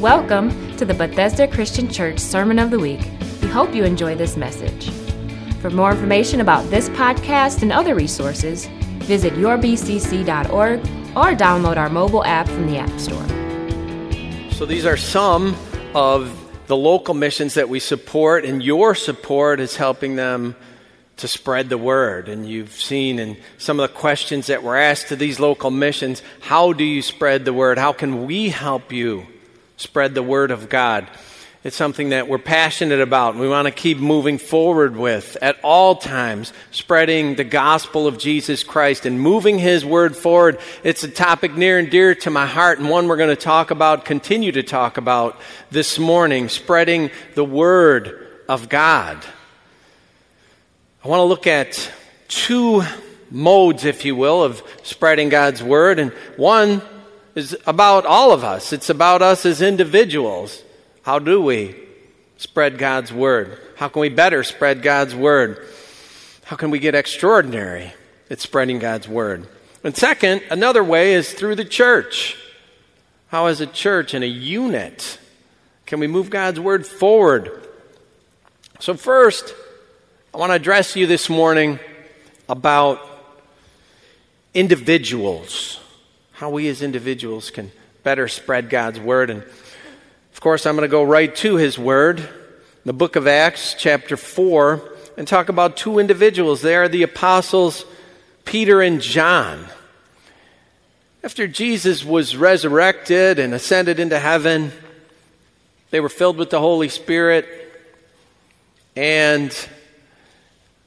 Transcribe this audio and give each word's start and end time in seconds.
Welcome 0.00 0.76
to 0.76 0.84
the 0.84 0.94
Bethesda 0.94 1.48
Christian 1.48 1.90
Church 1.90 2.20
Sermon 2.20 2.60
of 2.60 2.70
the 2.70 2.78
Week. 2.78 3.00
We 3.42 3.48
hope 3.48 3.74
you 3.74 3.82
enjoy 3.82 4.14
this 4.14 4.36
message. 4.36 4.90
For 5.60 5.70
more 5.70 5.90
information 5.90 6.40
about 6.40 6.70
this 6.70 6.88
podcast 6.90 7.62
and 7.62 7.72
other 7.72 7.96
resources, 7.96 8.66
visit 9.00 9.32
yourbcc.org 9.32 10.80
or 11.16 11.36
download 11.36 11.78
our 11.78 11.88
mobile 11.88 12.24
app 12.24 12.46
from 12.46 12.68
the 12.68 12.78
App 12.78 12.96
Store. 13.00 14.52
So, 14.52 14.66
these 14.66 14.86
are 14.86 14.96
some 14.96 15.56
of 15.96 16.32
the 16.68 16.76
local 16.76 17.14
missions 17.14 17.54
that 17.54 17.68
we 17.68 17.80
support, 17.80 18.44
and 18.44 18.62
your 18.62 18.94
support 18.94 19.58
is 19.58 19.74
helping 19.74 20.14
them 20.14 20.54
to 21.16 21.26
spread 21.26 21.70
the 21.70 21.78
word. 21.78 22.28
And 22.28 22.48
you've 22.48 22.70
seen 22.70 23.18
in 23.18 23.36
some 23.56 23.80
of 23.80 23.90
the 23.90 23.96
questions 23.96 24.46
that 24.46 24.62
were 24.62 24.76
asked 24.76 25.08
to 25.08 25.16
these 25.16 25.40
local 25.40 25.72
missions 25.72 26.22
how 26.38 26.72
do 26.72 26.84
you 26.84 27.02
spread 27.02 27.44
the 27.44 27.52
word? 27.52 27.78
How 27.78 27.92
can 27.92 28.26
we 28.26 28.50
help 28.50 28.92
you 28.92 29.26
spread 29.78 30.14
the 30.14 30.22
word 30.22 30.50
of 30.50 30.68
God? 30.68 31.08
It's 31.64 31.74
something 31.74 32.10
that 32.10 32.28
we're 32.28 32.38
passionate 32.38 33.00
about 33.00 33.32
and 33.32 33.40
we 33.40 33.48
want 33.48 33.66
to 33.66 33.72
keep 33.72 33.98
moving 33.98 34.38
forward 34.38 34.96
with 34.96 35.36
at 35.42 35.58
all 35.64 35.96
times, 35.96 36.52
spreading 36.70 37.34
the 37.34 37.42
gospel 37.42 38.06
of 38.06 38.16
Jesus 38.16 38.62
Christ 38.62 39.06
and 39.06 39.20
moving 39.20 39.58
his 39.58 39.84
word 39.84 40.16
forward. 40.16 40.60
It's 40.84 41.02
a 41.02 41.08
topic 41.08 41.56
near 41.56 41.78
and 41.78 41.90
dear 41.90 42.14
to 42.14 42.30
my 42.30 42.46
heart 42.46 42.78
and 42.78 42.88
one 42.88 43.08
we're 43.08 43.16
going 43.16 43.28
to 43.28 43.36
talk 43.36 43.72
about, 43.72 44.04
continue 44.04 44.52
to 44.52 44.62
talk 44.62 44.98
about 44.98 45.40
this 45.70 45.98
morning, 45.98 46.48
spreading 46.48 47.10
the 47.34 47.44
word 47.44 48.44
of 48.48 48.68
God. 48.68 49.24
I 51.04 51.08
want 51.08 51.20
to 51.20 51.24
look 51.24 51.48
at 51.48 51.90
two 52.28 52.84
modes, 53.32 53.84
if 53.84 54.04
you 54.04 54.14
will, 54.14 54.44
of 54.44 54.62
spreading 54.84 55.28
God's 55.28 55.62
word. 55.62 55.98
And 55.98 56.12
one 56.36 56.82
is 57.38 57.56
about 57.66 58.04
all 58.04 58.32
of 58.32 58.44
us, 58.44 58.72
it's 58.72 58.90
about 58.90 59.22
us 59.22 59.46
as 59.46 59.62
individuals. 59.62 60.62
How 61.02 61.18
do 61.18 61.40
we 61.40 61.74
spread 62.36 62.76
God's 62.76 63.12
word? 63.12 63.58
How 63.76 63.88
can 63.88 64.00
we 64.00 64.08
better 64.08 64.44
spread 64.44 64.82
God's 64.82 65.14
word? 65.14 65.66
How 66.44 66.56
can 66.56 66.70
we 66.70 66.78
get 66.78 66.94
extraordinary 66.94 67.92
at 68.28 68.40
spreading 68.40 68.78
God's 68.78 69.08
word? 69.08 69.46
And 69.84 69.96
second, 69.96 70.42
another 70.50 70.82
way 70.82 71.14
is 71.14 71.32
through 71.32 71.54
the 71.54 71.64
church. 71.64 72.36
How, 73.28 73.46
as 73.46 73.60
a 73.60 73.66
church 73.66 74.14
and 74.14 74.24
a 74.24 74.28
unit, 74.28 75.18
can 75.86 76.00
we 76.00 76.06
move 76.06 76.30
God's 76.30 76.58
word 76.58 76.86
forward? 76.86 77.62
So, 78.80 78.94
first, 78.94 79.54
I 80.34 80.38
want 80.38 80.50
to 80.50 80.54
address 80.54 80.96
you 80.96 81.06
this 81.06 81.28
morning 81.28 81.78
about 82.48 83.00
individuals, 84.54 85.80
how 86.38 86.50
we 86.50 86.68
as 86.68 86.82
individuals 86.82 87.50
can 87.50 87.68
better 88.04 88.28
spread 88.28 88.70
God's 88.70 89.00
word. 89.00 89.28
And 89.28 89.42
of 89.42 90.40
course, 90.40 90.66
I'm 90.66 90.76
going 90.76 90.88
to 90.88 90.88
go 90.88 91.02
right 91.02 91.34
to 91.36 91.56
his 91.56 91.76
word, 91.76 92.28
the 92.84 92.92
book 92.92 93.16
of 93.16 93.26
Acts, 93.26 93.74
chapter 93.76 94.16
4, 94.16 94.80
and 95.16 95.26
talk 95.26 95.48
about 95.48 95.76
two 95.76 95.98
individuals. 95.98 96.62
They 96.62 96.76
are 96.76 96.86
the 96.86 97.02
apostles 97.02 97.84
Peter 98.44 98.80
and 98.80 99.00
John. 99.02 99.66
After 101.24 101.48
Jesus 101.48 102.04
was 102.04 102.36
resurrected 102.36 103.40
and 103.40 103.52
ascended 103.52 103.98
into 103.98 104.20
heaven, 104.20 104.70
they 105.90 105.98
were 105.98 106.08
filled 106.08 106.36
with 106.36 106.50
the 106.50 106.60
Holy 106.60 106.88
Spirit 106.88 107.48
and 108.94 109.52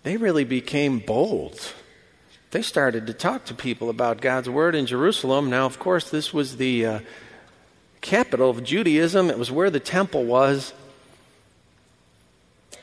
they 0.03 0.15
really 0.15 0.45
became 0.45 0.99
bold. 0.99 1.73
They 2.51 2.61
started 2.61 3.07
to 3.07 3.13
talk 3.13 3.45
to 3.45 3.53
people 3.53 3.89
about 3.89 4.19
God's 4.19 4.49
Word 4.49 4.75
in 4.75 4.85
Jerusalem. 4.85 5.49
Now, 5.49 5.65
of 5.65 5.79
course, 5.79 6.09
this 6.09 6.33
was 6.33 6.57
the 6.57 6.85
uh, 6.85 6.99
capital 8.01 8.49
of 8.49 8.61
Judaism, 8.61 9.29
it 9.29 9.39
was 9.39 9.49
where 9.49 9.69
the 9.69 9.79
temple 9.79 10.25
was. 10.25 10.73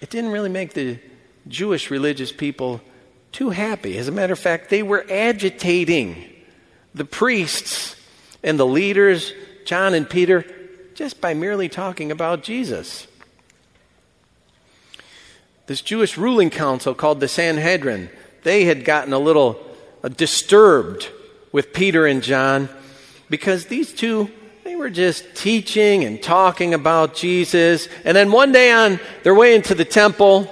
It 0.01 0.09
didn't 0.09 0.31
really 0.31 0.49
make 0.49 0.73
the 0.73 0.99
Jewish 1.49 1.91
religious 1.91 2.33
people 2.33 2.81
too 3.31 3.51
happy. 3.51 3.99
As 3.99 4.09
a 4.09 4.13
matter 4.13 4.33
of 4.33 4.39
fact, 4.39 4.71
they 4.71 4.83
were 4.83 5.05
agitating 5.11 6.25
the 6.95 7.05
priests 7.05 7.95
and 8.43 8.59
the 8.59 8.67
leaders, 8.67 9.35
John 9.67 9.93
and 9.93 10.09
Peter, 10.09 10.47
just 10.95 11.21
by 11.21 11.35
merely 11.35 11.69
talking 11.69 12.11
about 12.11 12.43
Jesus. 12.43 13.07
This 15.67 15.83
Jewish 15.83 16.17
ruling 16.17 16.49
council 16.49 16.95
called 16.95 17.21
the 17.21 17.29
Sanhedrin, 17.29 18.09
they 18.45 18.65
had 18.65 18.85
gotten 18.85 19.13
a 19.13 19.19
little 19.19 19.68
disturbed 20.17 21.09
with 21.53 21.73
Peter 21.73 22.07
and 22.07 22.23
John 22.23 22.69
because 23.29 23.67
these 23.67 23.93
two 23.93 24.31
they 24.69 24.77
were 24.77 24.91
just 24.91 25.35
teaching 25.35 26.05
and 26.05 26.23
talking 26.23 26.75
about 26.75 27.15
Jesus. 27.15 27.89
And 28.05 28.15
then 28.15 28.31
one 28.31 28.53
day 28.53 28.71
on 28.71 29.01
their 29.23 29.35
way 29.35 29.55
into 29.55 29.75
the 29.75 29.87
temple, 29.87 30.47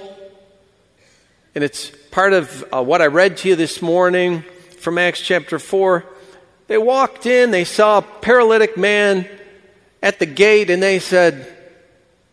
and 1.53 1.63
it's 1.63 1.91
part 2.09 2.33
of 2.33 2.65
uh, 2.73 2.81
what 2.81 2.99
I 3.03 3.07
read 3.07 3.37
to 3.37 3.49
you 3.49 3.55
this 3.55 3.79
morning 3.79 4.43
from 4.79 4.97
Acts 4.97 5.21
chapter 5.21 5.59
4, 5.59 6.03
they 6.65 6.79
walked 6.79 7.27
in, 7.27 7.51
they 7.51 7.63
saw 7.63 7.99
a 7.99 8.01
paralytic 8.01 8.75
man 8.75 9.29
at 10.01 10.17
the 10.17 10.25
gate, 10.25 10.71
and 10.71 10.81
they 10.81 10.97
said, 10.97 11.55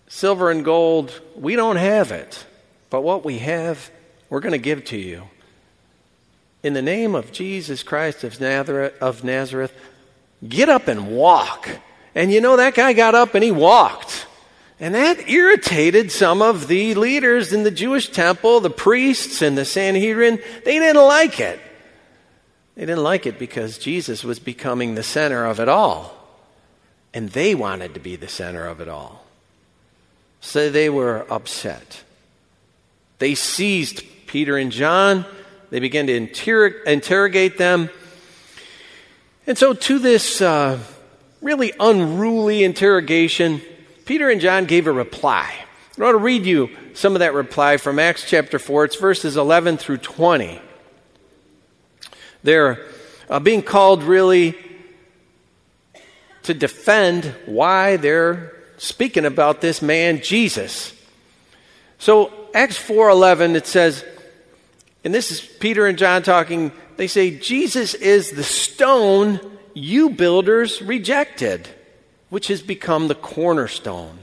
Silver 0.09 0.51
and 0.51 0.65
gold, 0.65 1.21
we 1.37 1.55
don't 1.55 1.77
have 1.77 2.13
it, 2.13 2.47
but 2.89 3.03
what 3.03 3.27
we 3.27 3.41
have, 3.41 3.91
we're 4.31 4.41
going 4.41 4.53
to 4.53 4.59
give 4.59 4.87
to 4.87 4.97
you. 4.97 5.25
In 6.65 6.73
the 6.73 6.83
name 6.83 7.15
of 7.15 7.31
Jesus 7.31 7.85
Christ 7.85 8.25
of 8.25 8.41
Nazareth, 8.41 9.01
of 9.01 9.23
Nazareth 9.23 9.73
Get 10.49 10.69
up 10.69 10.89
and 10.89 11.09
walk. 11.09 11.69
And 12.15 12.33
you 12.33 12.41
know, 12.41 12.57
that 12.57 12.75
guy 12.75 12.93
got 12.93 13.15
up 13.15 13.35
and 13.35 13.43
he 13.43 13.51
walked. 13.51 14.27
And 14.81 14.95
that 14.95 15.29
irritated 15.29 16.13
some 16.13 16.43
of 16.43 16.69
the 16.69 16.95
leaders 16.95 17.53
in 17.53 17.63
the 17.63 17.71
Jewish 17.71 18.11
temple, 18.11 18.61
the 18.61 18.71
priests 18.71 19.41
and 19.41 19.57
the 19.57 19.65
Sanhedrin. 19.65 20.41
They 20.65 20.79
didn't 20.79 21.03
like 21.03 21.41
it. 21.41 21.61
They 22.75 22.83
didn't 22.83 23.05
like 23.05 23.27
it 23.27 23.39
because 23.39 23.79
Jesus 23.79 24.25
was 24.25 24.39
becoming 24.39 24.95
the 24.95 25.03
center 25.03 25.45
of 25.47 25.61
it 25.61 25.69
all. 25.69 26.13
And 27.15 27.31
they 27.31 27.55
wanted 27.55 27.95
to 27.95 28.01
be 28.01 28.17
the 28.17 28.29
center 28.29 28.67
of 28.67 28.81
it 28.81 28.89
all. 28.89 29.25
So 30.41 30.71
they 30.71 30.91
were 30.91 31.25
upset. 31.31 32.03
They 33.19 33.37
seized 33.37 34.03
Peter 34.27 34.59
and 34.59 34.73
John. 34.73 35.25
They 35.75 35.81
began 35.81 36.07
to 36.07 36.15
inter- 36.15 36.83
interrogate 36.87 37.59
them. 37.59 37.91
And 39.45 39.59
so, 39.59 39.73
to 39.75 39.99
this 39.99 40.41
uh, 40.41 40.79
really 41.43 41.73
unruly 41.81 42.63
interrogation, 42.63 43.61
Peter 44.05 44.31
and 44.31 44.41
John 44.41 44.67
gave 44.67 44.87
a 44.87 44.93
reply. 44.93 45.53
I 45.99 46.01
want 46.01 46.15
to 46.15 46.19
read 46.19 46.47
you 46.47 46.71
some 46.93 47.17
of 47.17 47.19
that 47.19 47.35
reply 47.35 47.79
from 47.79 47.99
Acts 47.99 48.25
chapter 48.25 48.61
4. 48.61 48.85
It's 48.85 48.95
verses 48.95 49.37
11 49.37 49.79
through 49.79 49.97
20. 49.97 50.61
They're 52.45 52.87
uh, 53.29 53.41
being 53.41 53.63
called 53.63 54.05
really 54.05 54.57
to 56.45 56.55
defend 56.55 57.35
why 57.47 57.97
they're 57.97 58.55
speaking 58.77 59.25
about 59.25 59.61
this 59.61 59.83
man 59.83 60.23
Jesus. 60.23 60.93
So 61.99 62.33
Acts 62.55 62.79
4:11 62.79 63.57
it 63.57 63.67
says 63.67 64.05
and 65.05 65.15
this 65.15 65.31
is 65.31 65.41
Peter 65.41 65.87
and 65.87 65.99
John 65.99 66.23
talking 66.23 66.73
they 66.97 67.07
say, 67.07 67.37
Jesus 67.37 67.95
is 67.95 68.31
the 68.31 68.45
stone 68.45 69.41
you 69.75 70.11
builders 70.11 70.81
rejected, 70.81 71.69
which 72.31 72.47
has 72.49 72.63
become 72.63 73.09
the 73.09 73.15
cornerstone. 73.15 74.21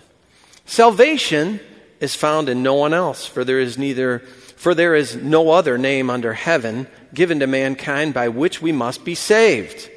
Salvation 0.66 1.60
is 2.00 2.16
found 2.16 2.50
in 2.50 2.64
no 2.64 2.76
one 2.76 2.94
else, 2.94 3.26
for 3.26 3.44
there 3.44 3.60
is 3.60 3.78
neither 3.78 4.20
for 4.56 4.76
there 4.76 4.94
is 4.94 5.16
no 5.16 5.50
other 5.50 5.76
name 5.76 6.12
under 6.12 6.34
heaven 6.34 6.86
given 7.16 7.40
to 7.40 7.48
mankind 7.48 8.14
by 8.14 8.30
which 8.30 8.62
we 8.62 8.72
must 8.72 9.04
be 9.04 9.16
saved. 9.16 9.90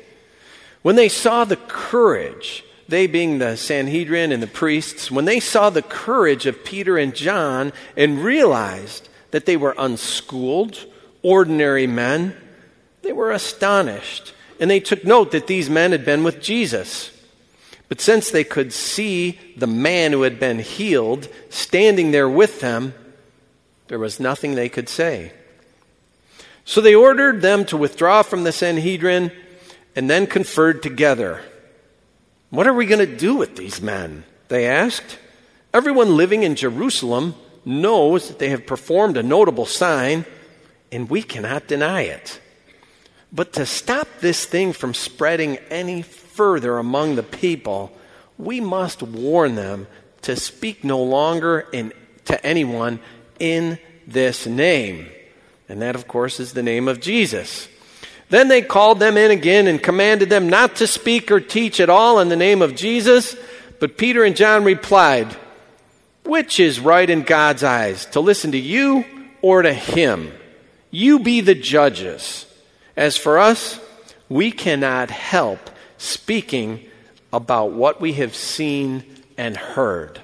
When 0.81 0.97
they 0.97 1.11
saw 1.11 1.45
the 1.45 1.57
courage, 1.57 2.65
they 2.89 3.07
being 3.07 3.39
the 3.39 3.57
Sanhedrin 3.57 4.33
and 4.33 4.43
the 4.43 4.47
priests, 4.47 5.11
when 5.11 5.27
they 5.27 5.39
saw 5.39 5.69
the 5.69 5.83
courage 5.83 6.47
of 6.47 6.65
Peter 6.65 6.97
and 6.97 7.15
John 7.15 7.75
and 7.95 8.25
realized 8.25 9.11
that 9.35 9.47
they 9.47 9.57
were 9.57 9.75
unschooled, 9.77 10.87
ordinary 11.21 11.89
men, 11.89 12.37
they 13.03 13.13
were 13.13 13.33
astonished, 13.33 14.33
and 14.61 14.71
they 14.71 14.79
took 14.79 15.05
note 15.05 15.33
that 15.33 15.49
these 15.49 15.69
men 15.69 15.91
had 15.91 16.05
been 16.05 16.23
with 16.23 16.41
Jesus. 16.41 17.11
But 17.89 18.01
since 18.01 18.31
they 18.31 18.45
could 18.45 18.73
see 18.73 19.41
the 19.57 19.67
man 19.67 20.13
who 20.13 20.23
had 20.23 20.39
been 20.39 20.61
healed 20.61 21.27
standing 21.49 22.13
there 22.13 22.29
with 22.29 22.61
them, 22.61 22.95
there 23.89 23.99
was 23.99 24.21
nothing 24.21 24.55
they 24.55 24.69
could 24.69 24.89
say. 24.89 25.33
So 26.65 26.81
they 26.81 26.95
ordered 26.95 27.43
them 27.43 27.65
to 27.65 27.77
withdraw 27.77 28.23
from 28.23 28.45
the 28.45 28.53
Sanhedrin 28.53 29.33
and 29.97 30.09
then 30.09 30.29
conferred 30.29 30.81
together. 30.81 31.43
What 32.51 32.69
are 32.69 32.73
we 32.73 32.87
going 32.87 33.05
to 33.05 33.17
do 33.17 33.35
with 33.35 33.57
these 33.57 33.83
men? 33.83 34.23
They 34.47 34.69
asked. 34.69 35.19
Everyone 35.73 36.17
living 36.17 36.45
in 36.45 36.55
Jerusalem 36.55 37.35
knows 37.65 38.29
that 38.29 38.39
they 38.39 38.51
have 38.51 38.67
performed 38.67 39.17
a 39.17 39.23
notable 39.23 39.67
sign, 39.67 40.25
and 40.93 41.09
we 41.09 41.23
cannot 41.23 41.67
deny 41.67 42.03
it. 42.03 42.41
But 43.33 43.53
to 43.55 43.67
stop 43.67 44.09
this 44.21 44.45
thing 44.45 44.73
from 44.73 44.95
spreading 44.95 45.57
any 45.71 46.03
further 46.03 46.79
among 46.79 47.17
the 47.17 47.23
people, 47.23 47.97
we 48.39 48.61
must 48.61 49.03
warn 49.03 49.55
them 49.55 49.87
to 50.23 50.37
speak 50.37 50.85
no 50.85 51.03
longer 51.03 51.67
in, 51.73 51.93
to 52.27 52.47
anyone 52.47 53.01
in 53.39 53.79
this 54.07 54.47
name. 54.47 55.09
And 55.69 55.83
that, 55.83 55.97
of 55.97 56.07
course, 56.07 56.41
is 56.41 56.53
the 56.53 56.63
name 56.63 56.89
of 56.89 57.01
Jesus. 57.01 57.69
Then 58.31 58.49
they 58.49 58.63
called 58.63 59.01
them 59.01 59.17
in 59.17 59.31
again 59.31 59.67
and 59.67 59.83
commanded 59.83 60.31
them 60.31 60.49
not 60.49 60.77
to 60.77 60.87
speak 60.87 61.31
or 61.31 61.41
teach 61.41 61.81
at 61.81 61.91
all 61.91 62.21
in 62.21 62.29
the 62.29 62.37
name 62.37 62.63
of 62.63 62.75
Jesus. 62.75 63.37
But 63.81 63.99
Peter 63.99 64.25
and 64.25 64.37
John 64.37 64.65
replied, 64.65 65.37
Which 66.25 66.59
is 66.59 66.81
right 66.81 67.09
in 67.09 67.23
God's 67.23 67.63
eyes, 67.63 68.07
to 68.07 68.21
listen 68.21 68.53
to 68.53 68.59
you 68.59 69.05
or 69.43 69.63
to 69.63 69.73
him? 69.73 70.33
You 70.91 71.19
be 71.19 71.41
the 71.41 71.55
judges. 71.55 72.47
As 72.97 73.17
for 73.17 73.39
us, 73.39 73.81
we 74.29 74.51
cannot 74.51 75.11
help 75.11 75.59
speaking 75.99 76.81
about 77.33 77.73
what 77.73 78.01
we 78.01 78.15
have 78.15 78.35
seen 78.35 79.05
and 79.37 79.57
heard. 79.57 80.21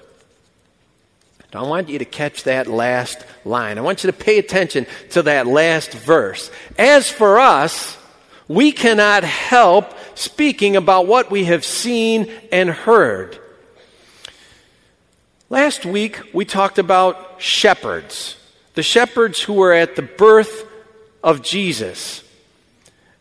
Now, 1.52 1.64
I 1.64 1.69
want 1.69 1.88
you 1.88 1.99
to 1.99 2.05
catch 2.05 2.44
that 2.44 2.69
last 2.69 3.25
line. 3.44 3.76
I 3.76 3.81
want 3.81 4.05
you 4.05 4.11
to 4.11 4.17
pay 4.17 4.38
attention 4.38 4.87
to 5.11 5.23
that 5.23 5.49
last 5.49 5.93
verse. 5.93 6.50
As 6.79 7.11
for 7.11 7.41
us, 7.41 7.99
we 8.46 8.70
cannot 8.70 9.25
help 9.25 9.93
speaking 10.17 10.76
about 10.76 11.08
what 11.08 11.31
we 11.31 11.44
have 11.44 11.64
seen 11.64 12.31
and 12.53 12.70
heard. 12.70 13.39
Last 15.52 15.85
week, 15.85 16.32
we 16.32 16.44
talked 16.44 16.79
about 16.79 17.43
shepherds, 17.43 18.37
the 18.75 18.85
shepherds 18.85 19.43
who 19.43 19.55
were 19.55 19.73
at 19.73 19.97
the 19.97 20.02
birth 20.02 20.64
of 21.25 21.43
Jesus. 21.43 22.23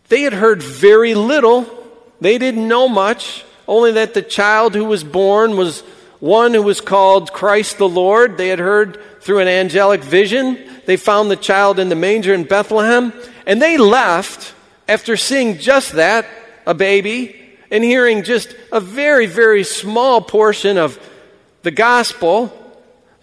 They 0.10 0.22
had 0.22 0.34
heard 0.34 0.62
very 0.62 1.16
little, 1.16 1.66
they 2.22 2.38
didn't 2.38 2.68
know 2.68 2.88
much, 2.88 3.44
only 3.68 3.94
that 3.94 4.14
the 4.14 4.22
child 4.22 4.76
who 4.76 4.86
was 4.86 5.04
born 5.04 5.58
was 5.58 5.80
one 6.20 6.54
who 6.54 6.62
was 6.62 6.81
called 6.81 7.34
Christ 7.34 7.80
the 7.80 7.90
Lord. 7.90 8.38
They 8.38 8.50
had 8.50 8.60
heard 8.60 9.00
through 9.22 9.40
an 9.40 9.48
angelic 9.48 10.04
vision. 10.04 10.60
They 10.86 10.98
found 10.98 11.32
the 11.32 11.36
child 11.36 11.80
in 11.80 11.90
the 11.90 11.96
manger 11.96 12.36
in 12.36 12.44
Bethlehem, 12.44 13.12
and 13.48 13.60
they 13.60 13.80
left 13.80 14.54
after 14.88 15.18
seeing 15.18 15.58
just 15.58 15.94
that, 15.94 16.28
a 16.68 16.75
baby, 16.75 17.58
and 17.72 17.84
hearing 17.84 18.22
just 18.22 18.56
a 18.72 18.80
very, 18.80 19.25
very 19.25 19.64
small 19.64 20.22
portion 20.22 20.78
of 20.78 21.00
the 21.64 21.72
gospel. 21.72 22.54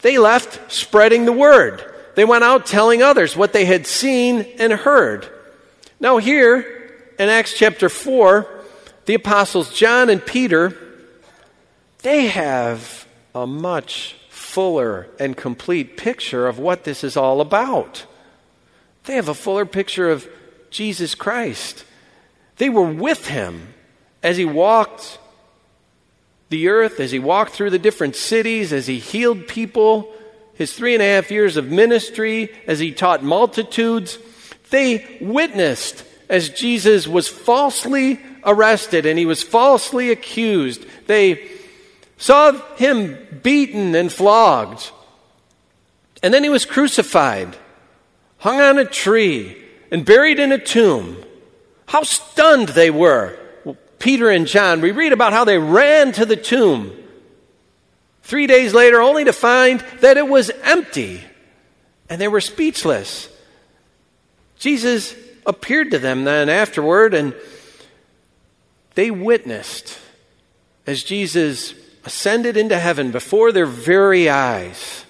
They 0.02 0.18
left 0.18 0.72
spreading 0.72 1.24
the 1.24 1.32
word. 1.32 1.82
They 2.14 2.24
went 2.24 2.44
out 2.44 2.66
telling 2.66 3.02
others 3.02 3.36
what 3.36 3.52
they 3.52 3.64
had 3.64 3.86
seen 3.86 4.46
and 4.58 4.72
heard. 4.72 5.28
Now, 6.00 6.18
here 6.18 6.92
in 7.18 7.28
Acts 7.28 7.54
chapter 7.56 7.88
4, 7.88 8.46
the 9.06 9.14
apostles 9.14 9.72
John 9.72 10.10
and 10.10 10.24
Peter 10.24 10.76
they 12.06 12.26
have 12.26 13.04
a 13.34 13.48
much 13.48 14.14
fuller 14.28 15.08
and 15.18 15.36
complete 15.36 15.96
picture 15.96 16.46
of 16.46 16.56
what 16.56 16.84
this 16.84 17.02
is 17.02 17.16
all 17.16 17.40
about. 17.40 18.06
They 19.06 19.16
have 19.16 19.28
a 19.28 19.34
fuller 19.34 19.66
picture 19.66 20.08
of 20.08 20.28
Jesus 20.70 21.16
Christ. 21.16 21.84
They 22.58 22.68
were 22.68 22.88
with 22.88 23.26
him 23.26 23.74
as 24.22 24.36
he 24.36 24.44
walked 24.44 25.18
the 26.48 26.68
earth, 26.68 27.00
as 27.00 27.10
he 27.10 27.18
walked 27.18 27.52
through 27.52 27.70
the 27.70 27.78
different 27.78 28.16
cities, 28.16 28.72
as 28.72 28.86
he 28.86 28.98
healed 28.98 29.48
people, 29.48 30.12
his 30.54 30.72
three 30.72 30.94
and 30.94 31.02
a 31.02 31.06
half 31.06 31.30
years 31.30 31.56
of 31.56 31.70
ministry, 31.70 32.52
as 32.66 32.78
he 32.78 32.92
taught 32.92 33.22
multitudes. 33.22 34.18
They 34.70 35.18
witnessed 35.20 36.04
as 36.28 36.48
Jesus 36.48 37.06
was 37.06 37.28
falsely 37.28 38.20
arrested 38.44 39.06
and 39.06 39.18
he 39.18 39.26
was 39.26 39.42
falsely 39.42 40.10
accused. 40.10 40.84
They 41.06 41.48
saw 42.16 42.52
him 42.76 43.18
beaten 43.42 43.94
and 43.94 44.12
flogged. 44.12 44.90
And 46.22 46.32
then 46.32 46.42
he 46.42 46.48
was 46.48 46.64
crucified, 46.64 47.56
hung 48.38 48.60
on 48.60 48.78
a 48.78 48.84
tree, 48.84 49.62
and 49.90 50.04
buried 50.04 50.40
in 50.40 50.50
a 50.52 50.58
tomb. 50.58 51.22
How 51.86 52.02
stunned 52.02 52.70
they 52.70 52.90
were. 52.90 53.38
Peter 53.98 54.30
and 54.30 54.46
John, 54.46 54.80
we 54.80 54.92
read 54.92 55.12
about 55.12 55.32
how 55.32 55.44
they 55.44 55.58
ran 55.58 56.12
to 56.12 56.26
the 56.26 56.36
tomb. 56.36 56.92
Three 58.22 58.46
days 58.46 58.74
later, 58.74 59.00
only 59.00 59.24
to 59.24 59.32
find 59.32 59.80
that 60.00 60.16
it 60.16 60.26
was 60.26 60.50
empty. 60.62 61.22
And 62.08 62.20
they 62.20 62.28
were 62.28 62.40
speechless. 62.40 63.28
Jesus 64.58 65.14
appeared 65.44 65.92
to 65.92 65.98
them 65.98 66.24
then 66.24 66.48
afterward, 66.48 67.14
and 67.14 67.34
they 68.94 69.10
witnessed 69.10 69.98
as 70.86 71.02
Jesus 71.02 71.74
ascended 72.04 72.56
into 72.56 72.78
heaven 72.78 73.10
before 73.10 73.52
their 73.52 73.66
very 73.66 74.28
eyes. 74.28 75.04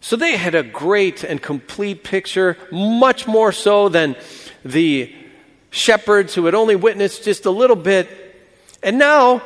So 0.00 0.16
they 0.16 0.36
had 0.36 0.54
a 0.54 0.62
great 0.62 1.24
and 1.24 1.42
complete 1.42 2.04
picture, 2.04 2.56
much 2.72 3.26
more 3.26 3.52
so 3.52 3.88
than 3.88 4.16
the 4.64 5.14
shepherds 5.70 6.34
who 6.34 6.44
had 6.44 6.54
only 6.54 6.76
witnessed 6.76 7.24
just 7.24 7.46
a 7.46 7.50
little 7.50 7.76
bit. 7.76 8.08
And 8.82 8.98
now, 8.98 9.42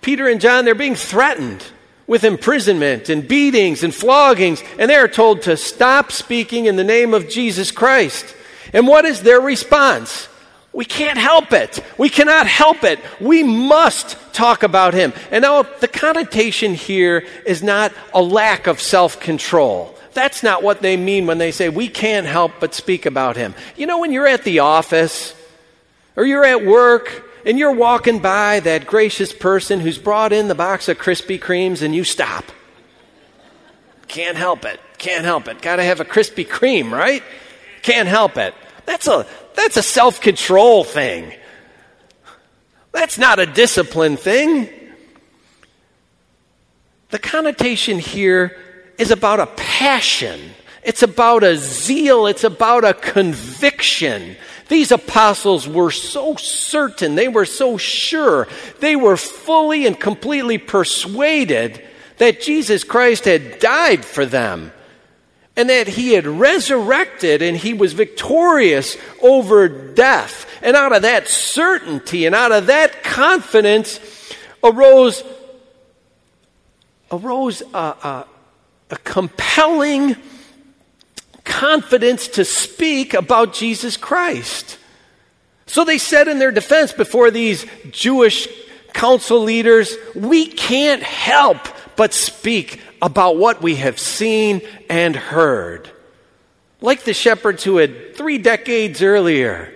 Peter 0.00 0.28
and 0.28 0.40
John, 0.40 0.64
they're 0.64 0.74
being 0.74 0.94
threatened 0.94 1.64
with 2.06 2.24
imprisonment 2.24 3.08
and 3.08 3.26
beatings 3.26 3.82
and 3.82 3.94
floggings, 3.94 4.62
and 4.78 4.90
they 4.90 4.96
are 4.96 5.08
told 5.08 5.42
to 5.42 5.56
stop 5.56 6.12
speaking 6.12 6.66
in 6.66 6.76
the 6.76 6.84
name 6.84 7.14
of 7.14 7.28
Jesus 7.28 7.70
Christ. 7.70 8.34
And 8.72 8.86
what 8.86 9.04
is 9.04 9.22
their 9.22 9.40
response? 9.40 10.28
We 10.72 10.84
can't 10.84 11.18
help 11.18 11.52
it. 11.52 11.84
We 11.98 12.08
cannot 12.08 12.46
help 12.46 12.82
it. 12.82 12.98
We 13.20 13.42
must 13.42 14.16
talk 14.32 14.62
about 14.62 14.94
him. 14.94 15.12
And 15.30 15.42
now 15.42 15.62
the 15.62 15.88
connotation 15.88 16.74
here 16.74 17.26
is 17.44 17.62
not 17.62 17.92
a 18.14 18.22
lack 18.22 18.66
of 18.66 18.80
self 18.80 19.20
control. 19.20 19.96
That's 20.14 20.42
not 20.42 20.62
what 20.62 20.82
they 20.82 20.96
mean 20.96 21.26
when 21.26 21.38
they 21.38 21.52
say 21.52 21.68
we 21.68 21.88
can't 21.88 22.26
help 22.26 22.52
but 22.58 22.74
speak 22.74 23.06
about 23.06 23.36
him. 23.36 23.54
You 23.76 23.86
know, 23.86 23.98
when 23.98 24.12
you're 24.12 24.26
at 24.26 24.44
the 24.44 24.60
office 24.60 25.34
or 26.16 26.24
you're 26.24 26.44
at 26.44 26.64
work 26.64 27.30
and 27.44 27.58
you're 27.58 27.74
walking 27.74 28.18
by 28.20 28.60
that 28.60 28.86
gracious 28.86 29.32
person 29.32 29.80
who's 29.80 29.98
brought 29.98 30.32
in 30.32 30.48
the 30.48 30.54
box 30.54 30.88
of 30.88 30.98
Krispy 30.98 31.40
Kremes 31.40 31.82
and 31.82 31.94
you 31.94 32.04
stop. 32.04 32.44
Can't 34.08 34.36
help 34.36 34.64
it. 34.64 34.80
Can't 34.98 35.24
help 35.24 35.48
it. 35.48 35.62
Got 35.62 35.76
to 35.76 35.84
have 35.84 36.00
a 36.00 36.04
Krispy 36.04 36.46
Kreme, 36.46 36.92
right? 36.92 37.22
Can't 37.82 38.08
help 38.08 38.36
it. 38.36 38.54
That's 38.84 39.08
a 39.08 39.26
that's 39.54 39.76
a 39.76 39.82
self 39.82 40.20
control 40.20 40.84
thing. 40.84 41.32
That's 42.92 43.18
not 43.18 43.38
a 43.38 43.46
discipline 43.46 44.16
thing. 44.16 44.68
The 47.08 47.18
connotation 47.18 47.98
here 47.98 48.56
is 48.98 49.10
about 49.10 49.40
a 49.40 49.46
passion. 49.46 50.40
It's 50.82 51.02
about 51.02 51.42
a 51.42 51.56
zeal. 51.56 52.26
It's 52.26 52.44
about 52.44 52.84
a 52.84 52.94
conviction. 52.94 54.36
These 54.72 54.90
apostles 54.90 55.68
were 55.68 55.90
so 55.90 56.34
certain. 56.36 57.14
They 57.14 57.28
were 57.28 57.44
so 57.44 57.76
sure. 57.76 58.48
They 58.80 58.96
were 58.96 59.18
fully 59.18 59.86
and 59.86 60.00
completely 60.00 60.56
persuaded 60.56 61.86
that 62.16 62.40
Jesus 62.40 62.82
Christ 62.82 63.26
had 63.26 63.58
died 63.58 64.02
for 64.02 64.24
them 64.24 64.72
and 65.56 65.68
that 65.68 65.88
he 65.88 66.14
had 66.14 66.26
resurrected 66.26 67.42
and 67.42 67.54
he 67.54 67.74
was 67.74 67.92
victorious 67.92 68.96
over 69.20 69.68
death. 69.68 70.46
And 70.62 70.74
out 70.74 70.96
of 70.96 71.02
that 71.02 71.28
certainty 71.28 72.24
and 72.24 72.34
out 72.34 72.52
of 72.52 72.68
that 72.68 73.02
confidence 73.02 74.00
arose, 74.64 75.22
arose 77.10 77.60
a, 77.74 77.76
a, 77.76 78.26
a 78.88 78.96
compelling 79.04 80.16
confidence 81.44 82.28
to 82.28 82.44
speak 82.44 83.14
about 83.14 83.54
Jesus 83.54 83.96
Christ. 83.96 84.78
So 85.66 85.84
they 85.84 85.98
said 85.98 86.28
in 86.28 86.38
their 86.38 86.52
defense 86.52 86.92
before 86.92 87.30
these 87.30 87.66
Jewish 87.90 88.48
council 88.92 89.40
leaders, 89.40 89.96
we 90.14 90.46
can't 90.46 91.02
help 91.02 91.58
but 91.96 92.12
speak 92.12 92.80
about 93.00 93.36
what 93.36 93.62
we 93.62 93.76
have 93.76 93.98
seen 93.98 94.60
and 94.88 95.16
heard. 95.16 95.90
Like 96.80 97.04
the 97.04 97.14
shepherds 97.14 97.64
who 97.64 97.76
had 97.76 98.16
three 98.16 98.38
decades 98.38 99.02
earlier 99.02 99.72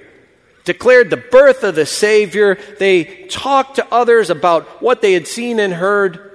declared 0.64 1.10
the 1.10 1.16
birth 1.16 1.62
of 1.62 1.76
the 1.76 1.86
Savior, 1.86 2.58
they 2.78 3.26
talked 3.28 3.76
to 3.76 3.86
others 3.92 4.28
about 4.28 4.82
what 4.82 5.00
they 5.00 5.12
had 5.12 5.26
seen 5.26 5.60
and 5.60 5.72
heard. 5.72 6.25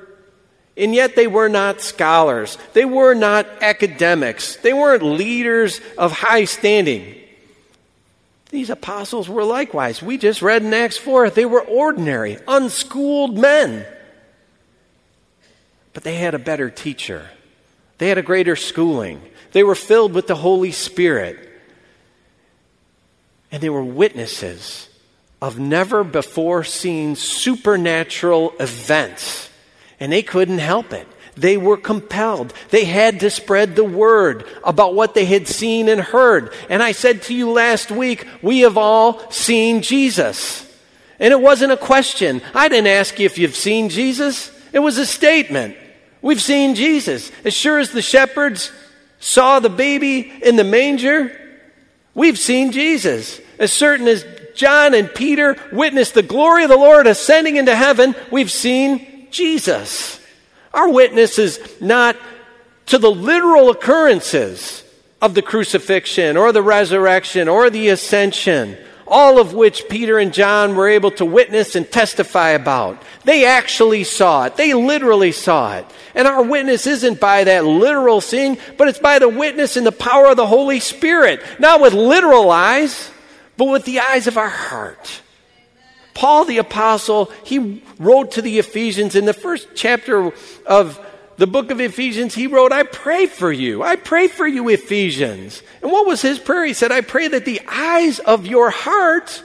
And 0.78 0.96
yet 0.96 1.16
they 1.16 1.28
were 1.28 1.50
not 1.50 1.82
scholars. 1.82 2.58
They 2.74 2.86
were 2.86 3.14
not 3.14 3.46
academics. 3.62 4.56
They 4.58 4.74
weren't 4.74 5.04
leaders 5.04 5.82
of 5.98 6.12
high 6.12 6.46
standing. 6.46 7.22
These 8.52 8.70
apostles 8.70 9.30
were 9.30 9.46
likewise. 9.46 10.02
We 10.02 10.18
just 10.18 10.42
read 10.42 10.62
in 10.62 10.74
Acts 10.74 10.98
4, 10.98 11.30
they 11.30 11.46
were 11.46 11.62
ordinary, 11.62 12.38
unschooled 12.48 13.38
men. 13.38 13.86
But 15.94 16.04
they 16.04 16.16
had 16.16 16.36
a 16.36 16.40
better 16.40 16.70
teacher, 16.70 17.30
they 17.98 18.10
had 18.10 18.18
a 18.18 18.24
greater 18.24 18.58
schooling, 18.58 19.22
they 19.54 19.64
were 19.64 19.76
filled 19.76 20.14
with 20.14 20.28
the 20.28 20.36
Holy 20.36 20.72
Spirit. 20.72 21.48
And 23.54 23.62
they 23.62 23.70
were 23.70 23.84
witnesses 23.84 24.88
of 25.42 25.60
never 25.60 26.06
before 26.06 26.64
seen 26.64 27.18
supernatural 27.18 28.54
events. 28.62 29.50
And 30.02 30.12
they 30.12 30.24
couldn't 30.24 30.58
help 30.58 30.92
it. 30.92 31.08
They 31.36 31.56
were 31.56 31.78
compelled. 31.78 32.54
They 32.72 32.84
had 32.84 33.22
to 33.22 33.30
spread 33.30 33.76
the 33.76 33.86
word 33.86 34.46
about 34.64 34.96
what 34.96 35.14
they 35.14 35.26
had 35.26 35.48
seen 35.48 35.88
and 35.88 36.02
heard. 36.02 36.52
And 36.70 36.84
I 36.84 36.92
said 36.92 37.22
to 37.24 37.34
you 37.34 37.52
last 37.52 37.90
week, 37.90 38.28
we 38.42 38.62
have 38.62 38.78
all 38.78 39.32
seen 39.32 39.82
Jesus. 39.82 40.68
And 41.20 41.32
it 41.32 41.40
wasn't 41.40 41.72
a 41.72 41.78
question. 41.78 42.42
I 42.54 42.68
didn't 42.68 42.88
ask 42.88 43.18
you 43.20 43.26
if 43.28 43.38
you've 43.38 43.56
seen 43.56 43.90
Jesus. 43.90 44.52
It 44.74 44.80
was 44.80 44.98
a 44.98 45.06
statement. 45.06 45.78
We've 46.22 46.42
seen 46.42 46.76
Jesus. 46.76 47.32
As 47.46 47.54
sure 47.54 47.80
as 47.80 47.92
the 47.92 48.02
shepherds 48.02 48.72
saw 49.20 49.60
the 49.60 49.70
baby 49.70 50.34
in 50.44 50.56
the 50.56 50.64
manger, 50.64 51.32
we've 52.14 52.40
seen 52.40 52.72
Jesus. 52.72 53.40
As 53.60 53.72
certain 53.72 54.08
as 54.08 54.26
John 54.56 54.94
and 54.94 55.14
Peter 55.14 55.56
witnessed 55.72 56.16
the 56.16 56.24
glory 56.24 56.64
of 56.64 56.70
the 56.70 56.78
Lord 56.78 57.08
ascending 57.08 57.56
into 57.56 57.76
heaven, 57.76 58.16
we've 58.32 58.52
seen 58.52 59.11
Jesus. 59.32 60.20
Our 60.74 60.90
witness 60.90 61.40
is 61.40 61.60
not 61.82 62.16
to 62.88 62.98
the 62.98 63.12
literal 63.12 63.70
occurrences 63.70 64.84
of 65.22 65.34
the 65.34 65.42
crucifixion 65.42 66.38
or 66.38 66.52
the 66.52 66.64
resurrection 66.64 67.48
or 67.48 67.70
the 67.70 67.90
ascension, 67.90 68.78
all 69.06 69.40
of 69.40 69.54
which 69.54 69.88
Peter 69.90 70.18
and 70.18 70.34
John 70.34 70.76
were 70.76 70.88
able 70.88 71.12
to 71.12 71.26
witness 71.26 71.76
and 71.76 71.90
testify 71.90 72.50
about. 72.52 73.02
They 73.24 73.46
actually 73.46 74.04
saw 74.04 74.46
it. 74.46 74.56
They 74.56 74.74
literally 74.74 75.32
saw 75.32 75.76
it. 75.78 75.86
And 76.16 76.28
our 76.28 76.44
witness 76.44 76.88
isn't 76.88 77.20
by 77.20 77.44
that 77.44 77.66
literal 77.66 78.22
seeing, 78.22 78.58
but 78.78 78.88
it's 78.88 79.00
by 79.00 79.20
the 79.20 79.30
witness 79.30 79.78
and 79.78 79.86
the 79.86 79.92
power 79.92 80.28
of 80.28 80.38
the 80.38 80.48
Holy 80.48 80.80
Spirit. 80.80 81.42
Not 81.60 81.82
with 81.82 81.94
literal 81.94 82.50
eyes, 82.50 83.12
but 83.58 83.66
with 83.66 83.86
the 83.86 84.00
eyes 84.00 84.28
of 84.28 84.38
our 84.38 84.50
heart. 84.50 85.22
Paul 86.22 86.46
the 86.46 86.60
Apostle, 86.60 87.32
he 87.44 87.82
wrote 87.98 88.34
to 88.34 88.44
the 88.44 88.60
Ephesians 88.60 89.16
in 89.16 89.26
the 89.26 89.34
first 89.34 89.70
chapter 89.74 90.32
of 90.68 91.04
the 91.38 91.48
book 91.48 91.72
of 91.72 91.82
Ephesians, 91.82 92.36
he 92.36 92.46
wrote, 92.46 92.72
I 92.72 92.84
pray 92.84 93.26
for 93.26 93.52
you. 93.52 93.82
I 93.82 93.96
pray 93.96 94.28
for 94.28 94.46
you, 94.46 94.70
Ephesians. 94.70 95.64
And 95.82 95.92
what 95.92 96.06
was 96.06 96.22
his 96.22 96.38
prayer? 96.38 96.64
He 96.64 96.74
said, 96.74 96.92
I 96.92 97.02
pray 97.02 97.28
that 97.30 97.46
the 97.46 97.60
eyes 97.68 98.20
of 98.20 98.46
your 98.46 98.70
heart 98.70 99.44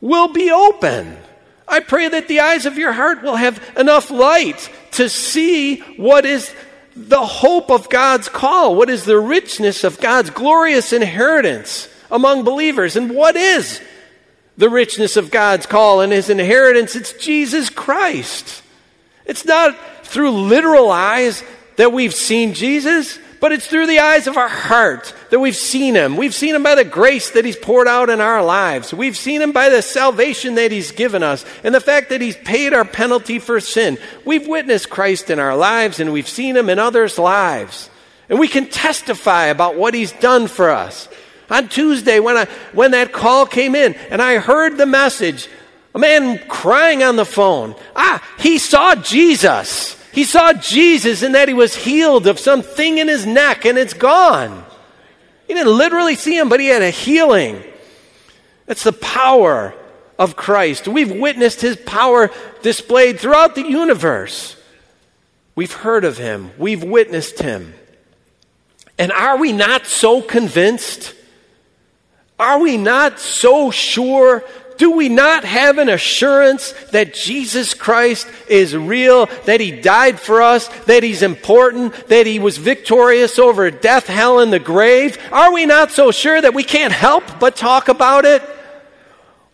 will 0.00 0.32
be 0.32 0.50
open. 0.50 1.16
I 1.68 1.78
pray 1.78 2.08
that 2.08 2.26
the 2.26 2.40
eyes 2.40 2.66
of 2.66 2.76
your 2.76 2.90
heart 2.90 3.22
will 3.22 3.36
have 3.36 3.62
enough 3.76 4.10
light 4.10 4.68
to 4.94 5.08
see 5.08 5.78
what 5.96 6.26
is 6.26 6.52
the 6.96 7.24
hope 7.24 7.70
of 7.70 7.88
God's 7.88 8.28
call, 8.28 8.74
what 8.74 8.90
is 8.90 9.04
the 9.04 9.20
richness 9.20 9.84
of 9.84 10.00
God's 10.00 10.30
glorious 10.30 10.92
inheritance 10.92 11.88
among 12.10 12.42
believers, 12.42 12.96
and 12.96 13.14
what 13.14 13.36
is 13.36 13.80
the 14.56 14.70
richness 14.70 15.16
of 15.16 15.30
God's 15.30 15.66
call 15.66 16.00
and 16.00 16.12
his 16.12 16.30
inheritance. 16.30 16.96
It's 16.96 17.12
Jesus 17.14 17.70
Christ. 17.70 18.62
It's 19.26 19.44
not 19.44 19.76
through 20.04 20.30
literal 20.30 20.90
eyes 20.90 21.42
that 21.76 21.92
we've 21.92 22.14
seen 22.14 22.54
Jesus, 22.54 23.18
but 23.40 23.52
it's 23.52 23.66
through 23.66 23.86
the 23.86 23.98
eyes 23.98 24.26
of 24.26 24.36
our 24.36 24.48
heart 24.48 25.12
that 25.30 25.40
we've 25.40 25.56
seen 25.56 25.94
him. 25.94 26.16
We've 26.16 26.34
seen 26.34 26.54
him 26.54 26.62
by 26.62 26.76
the 26.76 26.84
grace 26.84 27.30
that 27.32 27.44
he's 27.44 27.56
poured 27.56 27.88
out 27.88 28.08
in 28.08 28.20
our 28.20 28.42
lives. 28.42 28.94
We've 28.94 29.16
seen 29.16 29.42
him 29.42 29.52
by 29.52 29.68
the 29.68 29.82
salvation 29.82 30.54
that 30.54 30.72
he's 30.72 30.92
given 30.92 31.22
us 31.22 31.44
and 31.62 31.74
the 31.74 31.80
fact 31.80 32.10
that 32.10 32.20
he's 32.20 32.36
paid 32.36 32.72
our 32.72 32.84
penalty 32.84 33.38
for 33.38 33.60
sin. 33.60 33.98
We've 34.24 34.46
witnessed 34.46 34.88
Christ 34.88 35.30
in 35.30 35.38
our 35.38 35.56
lives 35.56 36.00
and 36.00 36.12
we've 36.12 36.28
seen 36.28 36.56
him 36.56 36.70
in 36.70 36.78
others' 36.78 37.18
lives. 37.18 37.90
And 38.28 38.38
we 38.38 38.48
can 38.48 38.68
testify 38.68 39.46
about 39.46 39.76
what 39.76 39.94
he's 39.94 40.12
done 40.12 40.46
for 40.46 40.70
us. 40.70 41.08
On 41.50 41.68
Tuesday, 41.68 42.20
when, 42.20 42.36
I, 42.36 42.46
when 42.72 42.92
that 42.92 43.12
call 43.12 43.46
came 43.46 43.74
in 43.74 43.94
and 43.94 44.22
I 44.22 44.38
heard 44.38 44.76
the 44.76 44.86
message, 44.86 45.48
a 45.94 45.98
man 45.98 46.38
crying 46.48 47.02
on 47.02 47.16
the 47.16 47.24
phone, 47.24 47.74
ah, 47.94 48.22
he 48.38 48.58
saw 48.58 48.94
Jesus. 48.94 50.00
He 50.12 50.24
saw 50.24 50.52
Jesus 50.52 51.22
in 51.22 51.32
that 51.32 51.48
he 51.48 51.54
was 51.54 51.74
healed 51.74 52.26
of 52.26 52.38
something 52.38 52.98
in 52.98 53.08
his 53.08 53.26
neck 53.26 53.64
and 53.64 53.76
it's 53.76 53.94
gone. 53.94 54.64
He 55.46 55.54
didn't 55.54 55.76
literally 55.76 56.14
see 56.14 56.38
him, 56.38 56.48
but 56.48 56.60
he 56.60 56.66
had 56.66 56.82
a 56.82 56.90
healing. 56.90 57.62
That's 58.66 58.84
the 58.84 58.92
power 58.92 59.74
of 60.18 60.36
Christ. 60.36 60.88
We've 60.88 61.10
witnessed 61.10 61.60
his 61.60 61.76
power 61.76 62.30
displayed 62.62 63.20
throughout 63.20 63.54
the 63.54 63.68
universe. 63.68 64.56
We've 65.56 65.72
heard 65.72 66.04
of 66.04 66.18
him, 66.18 66.50
we've 66.58 66.82
witnessed 66.82 67.40
him. 67.40 67.74
And 68.98 69.12
are 69.12 69.36
we 69.36 69.52
not 69.52 69.86
so 69.86 70.22
convinced 70.22 71.14
are 72.38 72.58
we 72.58 72.76
not 72.76 73.20
so 73.20 73.70
sure? 73.70 74.44
Do 74.76 74.92
we 74.92 75.08
not 75.08 75.44
have 75.44 75.78
an 75.78 75.88
assurance 75.88 76.72
that 76.90 77.14
Jesus 77.14 77.74
Christ 77.74 78.26
is 78.48 78.76
real, 78.76 79.26
that 79.44 79.60
He 79.60 79.70
died 79.70 80.18
for 80.18 80.42
us, 80.42 80.66
that 80.86 81.04
He's 81.04 81.22
important, 81.22 82.08
that 82.08 82.26
He 82.26 82.40
was 82.40 82.58
victorious 82.58 83.38
over 83.38 83.70
death, 83.70 84.08
hell, 84.08 84.40
and 84.40 84.52
the 84.52 84.58
grave? 84.58 85.16
Are 85.30 85.52
we 85.52 85.64
not 85.64 85.92
so 85.92 86.10
sure 86.10 86.40
that 86.40 86.54
we 86.54 86.64
can't 86.64 86.92
help 86.92 87.38
but 87.38 87.54
talk 87.54 87.88
about 87.88 88.24
it? 88.24 88.42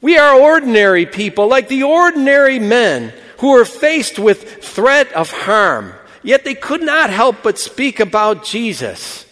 We 0.01 0.17
are 0.17 0.41
ordinary 0.41 1.05
people, 1.05 1.49
like 1.49 1.69
the 1.69 1.83
ordinary 1.83 2.59
men 2.59 3.13
who 3.39 3.55
are 3.57 3.67
faced 3.67 4.19
with 4.19 4.65
threat 4.65 5.13
of 5.13 5.31
harm, 5.31 5.93
yet 6.23 6.45
they 6.45 6.55
could 6.55 6.83
not 6.83 7.11
help 7.11 7.43
but 7.43 7.59
speak 7.59 8.01
about 8.01 8.45
Jesus. 8.45 9.27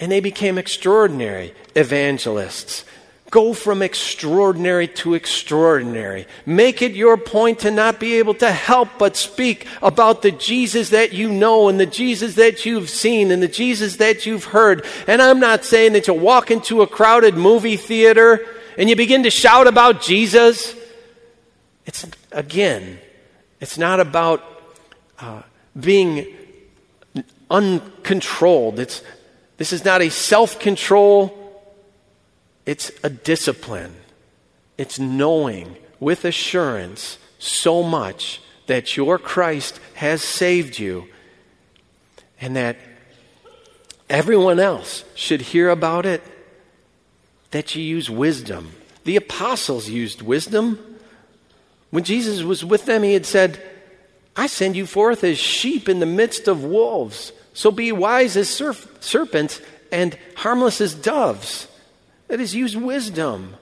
And 0.00 0.10
they 0.10 0.20
became 0.20 0.58
extraordinary 0.58 1.54
evangelists. 1.76 2.84
Go 3.30 3.54
from 3.54 3.80
extraordinary 3.80 4.88
to 4.88 5.14
extraordinary. 5.14 6.26
Make 6.44 6.82
it 6.82 6.92
your 6.92 7.16
point 7.16 7.60
to 7.60 7.70
not 7.70 8.00
be 8.00 8.14
able 8.14 8.34
to 8.34 8.50
help 8.50 8.88
but 8.98 9.16
speak 9.16 9.68
about 9.82 10.22
the 10.22 10.32
Jesus 10.32 10.90
that 10.90 11.12
you 11.12 11.30
know 11.30 11.68
and 11.68 11.78
the 11.78 11.86
Jesus 11.86 12.34
that 12.34 12.66
you've 12.66 12.90
seen 12.90 13.30
and 13.30 13.40
the 13.40 13.46
Jesus 13.46 13.96
that 13.96 14.26
you've 14.26 14.44
heard. 14.44 14.84
And 15.06 15.22
I'm 15.22 15.38
not 15.38 15.64
saying 15.64 15.92
that 15.92 16.08
you 16.08 16.14
walk 16.14 16.50
into 16.50 16.82
a 16.82 16.88
crowded 16.88 17.36
movie 17.36 17.76
theater 17.76 18.44
and 18.76 18.88
you 18.88 18.96
begin 18.96 19.22
to 19.22 19.30
shout 19.30 19.68
about 19.68 20.02
Jesus. 20.02 20.74
It's, 21.86 22.04
again, 22.32 22.98
it's 23.60 23.78
not 23.78 24.00
about 24.00 24.42
uh, 25.20 25.42
being 25.78 26.26
uncontrolled. 27.48 28.80
It's 28.80 29.02
this 29.60 29.74
is 29.74 29.84
not 29.84 30.00
a 30.00 30.08
self 30.08 30.58
control, 30.58 31.36
it's 32.64 32.90
a 33.04 33.10
discipline. 33.10 33.94
It's 34.78 34.98
knowing 34.98 35.76
with 35.98 36.24
assurance 36.24 37.18
so 37.38 37.82
much 37.82 38.40
that 38.68 38.96
your 38.96 39.18
Christ 39.18 39.78
has 39.96 40.22
saved 40.22 40.78
you 40.78 41.08
and 42.40 42.56
that 42.56 42.78
everyone 44.08 44.60
else 44.60 45.04
should 45.14 45.42
hear 45.42 45.68
about 45.68 46.06
it, 46.06 46.22
that 47.50 47.74
you 47.74 47.82
use 47.82 48.08
wisdom. 48.08 48.72
The 49.04 49.16
apostles 49.16 49.90
used 49.90 50.22
wisdom. 50.22 50.78
When 51.90 52.04
Jesus 52.04 52.42
was 52.42 52.64
with 52.64 52.86
them, 52.86 53.02
he 53.02 53.12
had 53.12 53.26
said, 53.26 53.62
I 54.34 54.46
send 54.46 54.74
you 54.74 54.86
forth 54.86 55.22
as 55.22 55.38
sheep 55.38 55.86
in 55.86 56.00
the 56.00 56.06
midst 56.06 56.48
of 56.48 56.64
wolves. 56.64 57.32
So 57.60 57.70
be 57.70 57.92
wise 57.92 58.38
as 58.38 58.48
serf- 58.48 58.88
serpents 59.00 59.60
and 59.92 60.16
harmless 60.34 60.80
as 60.80 60.94
doves. 60.94 61.68
That 62.28 62.40
is, 62.40 62.54
use 62.54 62.74
wisdom. 62.74 63.54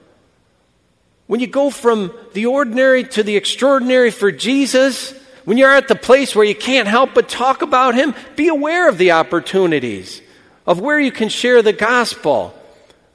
When 1.27 1.41
you 1.41 1.47
go 1.47 1.69
from 1.69 2.13
the 2.31 2.45
ordinary 2.45 3.03
to 3.03 3.23
the 3.23 3.35
extraordinary 3.35 4.11
for 4.11 4.31
Jesus, 4.31 5.11
when 5.43 5.57
you're 5.57 5.75
at 5.75 5.89
the 5.89 5.95
place 5.95 6.33
where 6.33 6.45
you 6.45 6.55
can't 6.55 6.87
help 6.87 7.13
but 7.13 7.27
talk 7.27 7.61
about 7.61 7.93
Him, 7.93 8.15
be 8.37 8.47
aware 8.47 8.87
of 8.87 8.97
the 8.97 9.11
opportunities, 9.11 10.21
of 10.65 10.79
where 10.79 10.97
you 10.97 11.11
can 11.11 11.27
share 11.27 11.61
the 11.61 11.73
gospel, 11.73 12.53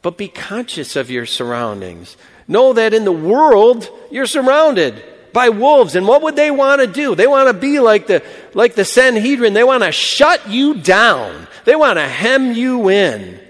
but 0.03 0.19
be 0.19 0.29
conscious 0.29 0.97
of 0.97 1.11
your 1.11 1.25
surroundings. 1.25 2.15
Know 2.47 2.75
that 2.75 2.93
in 2.93 3.07
the 3.07 3.11
world, 3.11 3.89
you're 4.11 4.27
surrounded 4.27 5.03
by 5.35 5.51
wolves. 5.51 5.97
And 5.97 6.09
what 6.09 6.23
would 6.23 6.37
they 6.37 6.51
want 6.51 6.81
to 6.81 6.87
do? 6.87 7.15
They 7.15 7.27
want 7.27 7.49
to 7.49 7.53
be 7.53 7.81
like 7.81 8.07
the, 8.07 8.23
like 8.55 8.75
the 8.75 8.87
Sanhedrin. 8.87 9.53
They 9.53 9.65
want 9.65 9.83
to 9.83 9.93
shut 9.93 10.49
you 10.49 10.77
down. 10.77 11.47
They 11.67 11.77
want 11.77 11.99
to 11.99 12.09
hem 12.09 12.53
you 12.53 12.89
in. 12.89 13.41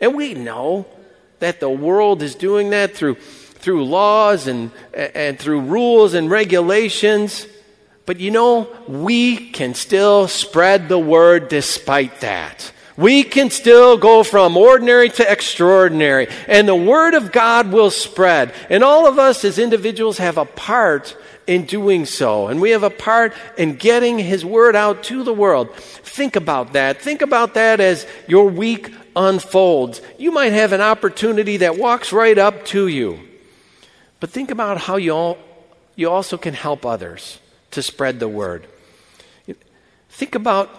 And 0.00 0.14
we 0.14 0.32
know 0.32 0.86
that 1.40 1.60
the 1.60 1.68
world 1.68 2.22
is 2.22 2.34
doing 2.36 2.70
that 2.70 2.94
through, 2.94 3.16
through 3.16 3.84
laws 3.84 4.46
and, 4.46 4.70
and 4.94 5.38
through 5.38 5.62
rules 5.62 6.14
and 6.14 6.30
regulations. 6.30 7.46
But 8.06 8.20
you 8.20 8.30
know, 8.30 8.68
we 8.86 9.50
can 9.50 9.74
still 9.74 10.28
spread 10.28 10.88
the 10.88 10.98
word 10.98 11.48
despite 11.48 12.20
that. 12.20 12.72
We 12.96 13.22
can 13.22 13.50
still 13.50 13.96
go 13.96 14.22
from 14.22 14.56
ordinary 14.56 15.08
to 15.10 15.30
extraordinary, 15.30 16.28
and 16.46 16.68
the 16.68 16.74
Word 16.74 17.14
of 17.14 17.32
God 17.32 17.72
will 17.72 17.90
spread. 17.90 18.52
And 18.68 18.84
all 18.84 19.06
of 19.06 19.18
us 19.18 19.44
as 19.44 19.58
individuals 19.58 20.18
have 20.18 20.36
a 20.36 20.44
part 20.44 21.16
in 21.46 21.64
doing 21.64 22.04
so, 22.06 22.48
and 22.48 22.60
we 22.60 22.70
have 22.70 22.82
a 22.82 22.90
part 22.90 23.32
in 23.56 23.76
getting 23.76 24.18
His 24.18 24.44
Word 24.44 24.76
out 24.76 25.02
to 25.04 25.24
the 25.24 25.32
world. 25.32 25.74
Think 25.74 26.36
about 26.36 26.74
that. 26.74 27.00
Think 27.00 27.22
about 27.22 27.54
that 27.54 27.80
as 27.80 28.06
your 28.28 28.48
week 28.48 28.92
unfolds. 29.16 30.00
You 30.18 30.30
might 30.30 30.52
have 30.52 30.72
an 30.72 30.80
opportunity 30.80 31.58
that 31.58 31.78
walks 31.78 32.12
right 32.12 32.36
up 32.36 32.64
to 32.66 32.86
you. 32.86 33.20
But 34.20 34.30
think 34.30 34.50
about 34.50 34.78
how 34.78 34.96
you, 34.96 35.12
all, 35.12 35.38
you 35.96 36.10
also 36.10 36.36
can 36.36 36.54
help 36.54 36.86
others 36.86 37.38
to 37.72 37.82
spread 37.82 38.20
the 38.20 38.28
word. 38.28 38.66
Think 40.10 40.34
about 40.34 40.70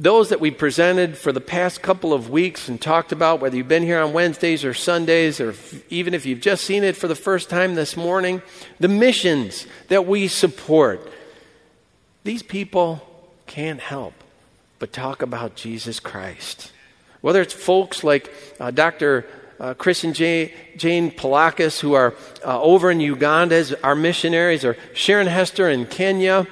those 0.00 0.30
that 0.30 0.40
we 0.40 0.50
presented 0.50 1.18
for 1.18 1.30
the 1.30 1.42
past 1.42 1.82
couple 1.82 2.14
of 2.14 2.30
weeks 2.30 2.70
and 2.70 2.80
talked 2.80 3.12
about, 3.12 3.38
whether 3.38 3.54
you've 3.54 3.68
been 3.68 3.82
here 3.82 4.00
on 4.00 4.14
Wednesdays 4.14 4.64
or 4.64 4.72
Sundays, 4.72 5.40
or 5.40 5.54
even 5.90 6.14
if 6.14 6.24
you've 6.24 6.40
just 6.40 6.64
seen 6.64 6.84
it 6.84 6.96
for 6.96 7.06
the 7.06 7.14
first 7.14 7.50
time 7.50 7.74
this 7.74 7.98
morning, 7.98 8.40
the 8.78 8.88
missions 8.88 9.66
that 9.88 10.06
we 10.06 10.26
support. 10.26 11.06
These 12.24 12.42
people 12.42 13.06
can't 13.46 13.78
help 13.78 14.14
but 14.78 14.90
talk 14.90 15.20
about 15.20 15.54
Jesus 15.54 16.00
Christ. 16.00 16.72
Whether 17.20 17.42
it's 17.42 17.52
folks 17.52 18.02
like 18.02 18.32
uh, 18.58 18.70
Dr. 18.70 19.26
Uh, 19.58 19.74
Chris 19.74 20.02
and 20.02 20.14
Jay, 20.14 20.54
Jane 20.78 21.10
Palakis, 21.10 21.78
who 21.78 21.92
are 21.92 22.14
uh, 22.42 22.58
over 22.62 22.90
in 22.90 23.00
Uganda 23.00 23.54
as 23.54 23.74
our 23.84 23.94
missionaries, 23.94 24.64
or 24.64 24.78
Sharon 24.94 25.26
Hester 25.26 25.68
in 25.68 25.84
Kenya, 25.84 26.46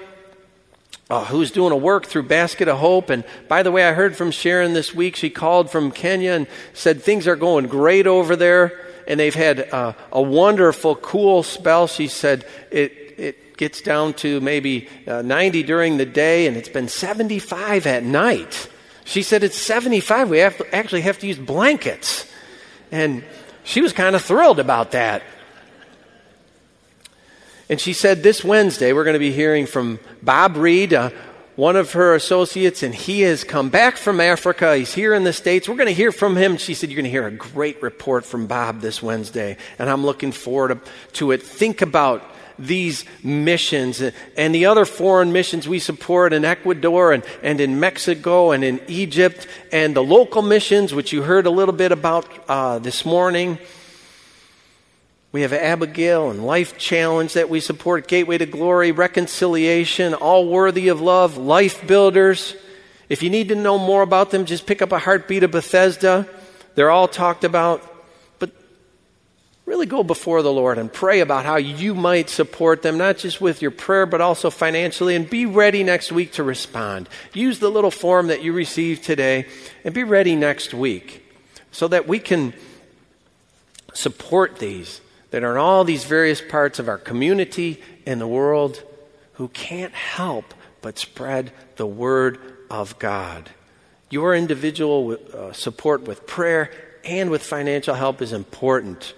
uh, 1.10 1.24
who's 1.24 1.50
doing 1.50 1.72
a 1.72 1.76
work 1.76 2.06
through 2.06 2.24
Basket 2.24 2.68
of 2.68 2.78
Hope. 2.78 3.10
And 3.10 3.24
by 3.48 3.62
the 3.62 3.72
way, 3.72 3.84
I 3.84 3.92
heard 3.92 4.16
from 4.16 4.30
Sharon 4.30 4.74
this 4.74 4.94
week. 4.94 5.16
She 5.16 5.30
called 5.30 5.70
from 5.70 5.90
Kenya 5.90 6.32
and 6.32 6.46
said 6.74 7.02
things 7.02 7.26
are 7.26 7.36
going 7.36 7.66
great 7.66 8.06
over 8.06 8.36
there. 8.36 8.84
And 9.06 9.18
they've 9.18 9.34
had 9.34 9.72
uh, 9.72 9.94
a 10.12 10.20
wonderful, 10.20 10.94
cool 10.96 11.42
spell. 11.42 11.86
She 11.86 12.08
said 12.08 12.44
it, 12.70 12.92
it 13.16 13.56
gets 13.56 13.80
down 13.80 14.12
to 14.14 14.40
maybe 14.40 14.88
uh, 15.06 15.22
90 15.22 15.62
during 15.62 15.96
the 15.96 16.04
day, 16.04 16.46
and 16.46 16.58
it's 16.58 16.68
been 16.68 16.88
75 16.88 17.86
at 17.86 18.04
night. 18.04 18.68
She 19.04 19.22
said 19.22 19.42
it's 19.42 19.56
75. 19.56 20.28
We 20.28 20.38
have 20.38 20.58
to, 20.58 20.74
actually 20.74 21.00
have 21.02 21.18
to 21.20 21.26
use 21.26 21.38
blankets. 21.38 22.30
And 22.92 23.24
she 23.64 23.80
was 23.80 23.94
kind 23.94 24.14
of 24.14 24.22
thrilled 24.22 24.60
about 24.60 24.92
that. 24.92 25.22
And 27.68 27.80
she 27.80 27.92
said 27.92 28.22
this 28.22 28.42
Wednesday 28.42 28.92
we're 28.92 29.04
going 29.04 29.14
to 29.14 29.20
be 29.20 29.32
hearing 29.32 29.66
from 29.66 29.98
Bob 30.22 30.56
Reed, 30.56 30.94
uh, 30.94 31.10
one 31.56 31.76
of 31.76 31.92
her 31.92 32.14
associates, 32.14 32.82
and 32.82 32.94
he 32.94 33.22
has 33.22 33.44
come 33.44 33.68
back 33.68 33.96
from 33.96 34.20
Africa. 34.20 34.76
He's 34.76 34.94
here 34.94 35.12
in 35.12 35.24
the 35.24 35.32
States. 35.32 35.68
We're 35.68 35.76
going 35.76 35.88
to 35.88 35.92
hear 35.94 36.12
from 36.12 36.36
him. 36.36 36.56
She 36.56 36.72
said, 36.72 36.88
You're 36.88 36.96
going 36.96 37.04
to 37.04 37.10
hear 37.10 37.26
a 37.26 37.32
great 37.32 37.82
report 37.82 38.24
from 38.24 38.46
Bob 38.46 38.80
this 38.80 39.02
Wednesday, 39.02 39.58
and 39.78 39.90
I'm 39.90 40.04
looking 40.04 40.32
forward 40.32 40.80
to 41.14 41.32
it. 41.32 41.42
Think 41.42 41.82
about 41.82 42.22
these 42.58 43.04
missions 43.22 44.02
and 44.36 44.54
the 44.54 44.66
other 44.66 44.84
foreign 44.84 45.32
missions 45.32 45.68
we 45.68 45.78
support 45.78 46.32
in 46.32 46.44
Ecuador 46.44 47.12
and, 47.12 47.22
and 47.42 47.60
in 47.60 47.78
Mexico 47.78 48.50
and 48.50 48.64
in 48.64 48.80
Egypt, 48.88 49.46
and 49.70 49.94
the 49.94 50.02
local 50.02 50.42
missions, 50.42 50.94
which 50.94 51.12
you 51.12 51.22
heard 51.22 51.46
a 51.46 51.50
little 51.50 51.74
bit 51.74 51.92
about 51.92 52.26
uh, 52.48 52.78
this 52.78 53.04
morning. 53.04 53.58
We 55.30 55.42
have 55.42 55.52
Abigail 55.52 56.30
and 56.30 56.46
Life 56.46 56.78
Challenge 56.78 57.34
that 57.34 57.50
we 57.50 57.60
support, 57.60 58.08
Gateway 58.08 58.38
to 58.38 58.46
Glory, 58.46 58.92
Reconciliation, 58.92 60.14
All 60.14 60.48
Worthy 60.48 60.88
of 60.88 61.02
Love, 61.02 61.36
Life 61.36 61.86
Builders. 61.86 62.56
If 63.10 63.22
you 63.22 63.28
need 63.28 63.48
to 63.48 63.54
know 63.54 63.78
more 63.78 64.00
about 64.00 64.30
them, 64.30 64.46
just 64.46 64.66
pick 64.66 64.80
up 64.80 64.90
a 64.90 64.98
Heartbeat 64.98 65.42
of 65.42 65.50
Bethesda. 65.50 66.26
They're 66.76 66.90
all 66.90 67.08
talked 67.08 67.44
about. 67.44 67.82
But 68.38 68.52
really 69.66 69.84
go 69.84 70.02
before 70.02 70.40
the 70.40 70.52
Lord 70.52 70.78
and 70.78 70.90
pray 70.90 71.20
about 71.20 71.44
how 71.44 71.56
you 71.56 71.94
might 71.94 72.30
support 72.30 72.80
them, 72.80 72.96
not 72.96 73.18
just 73.18 73.38
with 73.38 73.60
your 73.60 73.70
prayer, 73.70 74.06
but 74.06 74.22
also 74.22 74.48
financially. 74.48 75.14
And 75.14 75.28
be 75.28 75.44
ready 75.44 75.84
next 75.84 76.10
week 76.10 76.32
to 76.32 76.42
respond. 76.42 77.06
Use 77.34 77.58
the 77.58 77.70
little 77.70 77.90
form 77.90 78.28
that 78.28 78.42
you 78.42 78.54
received 78.54 79.04
today 79.04 79.46
and 79.84 79.92
be 79.92 80.04
ready 80.04 80.36
next 80.36 80.72
week 80.72 81.22
so 81.70 81.86
that 81.88 82.08
we 82.08 82.18
can 82.18 82.54
support 83.92 84.58
these 84.58 85.02
that 85.30 85.44
are 85.44 85.52
in 85.52 85.58
all 85.58 85.84
these 85.84 86.04
various 86.04 86.40
parts 86.40 86.78
of 86.78 86.88
our 86.88 86.98
community 86.98 87.82
and 88.06 88.20
the 88.20 88.26
world 88.26 88.82
who 89.34 89.48
can't 89.48 89.92
help 89.92 90.54
but 90.80 90.98
spread 90.98 91.52
the 91.76 91.86
word 91.86 92.38
of 92.70 92.98
God. 92.98 93.50
Your 94.10 94.34
individual 94.34 95.16
uh, 95.34 95.52
support 95.52 96.02
with 96.02 96.26
prayer 96.26 96.70
and 97.04 97.30
with 97.30 97.42
financial 97.42 97.94
help 97.94 98.22
is 98.22 98.32
important. 98.32 99.14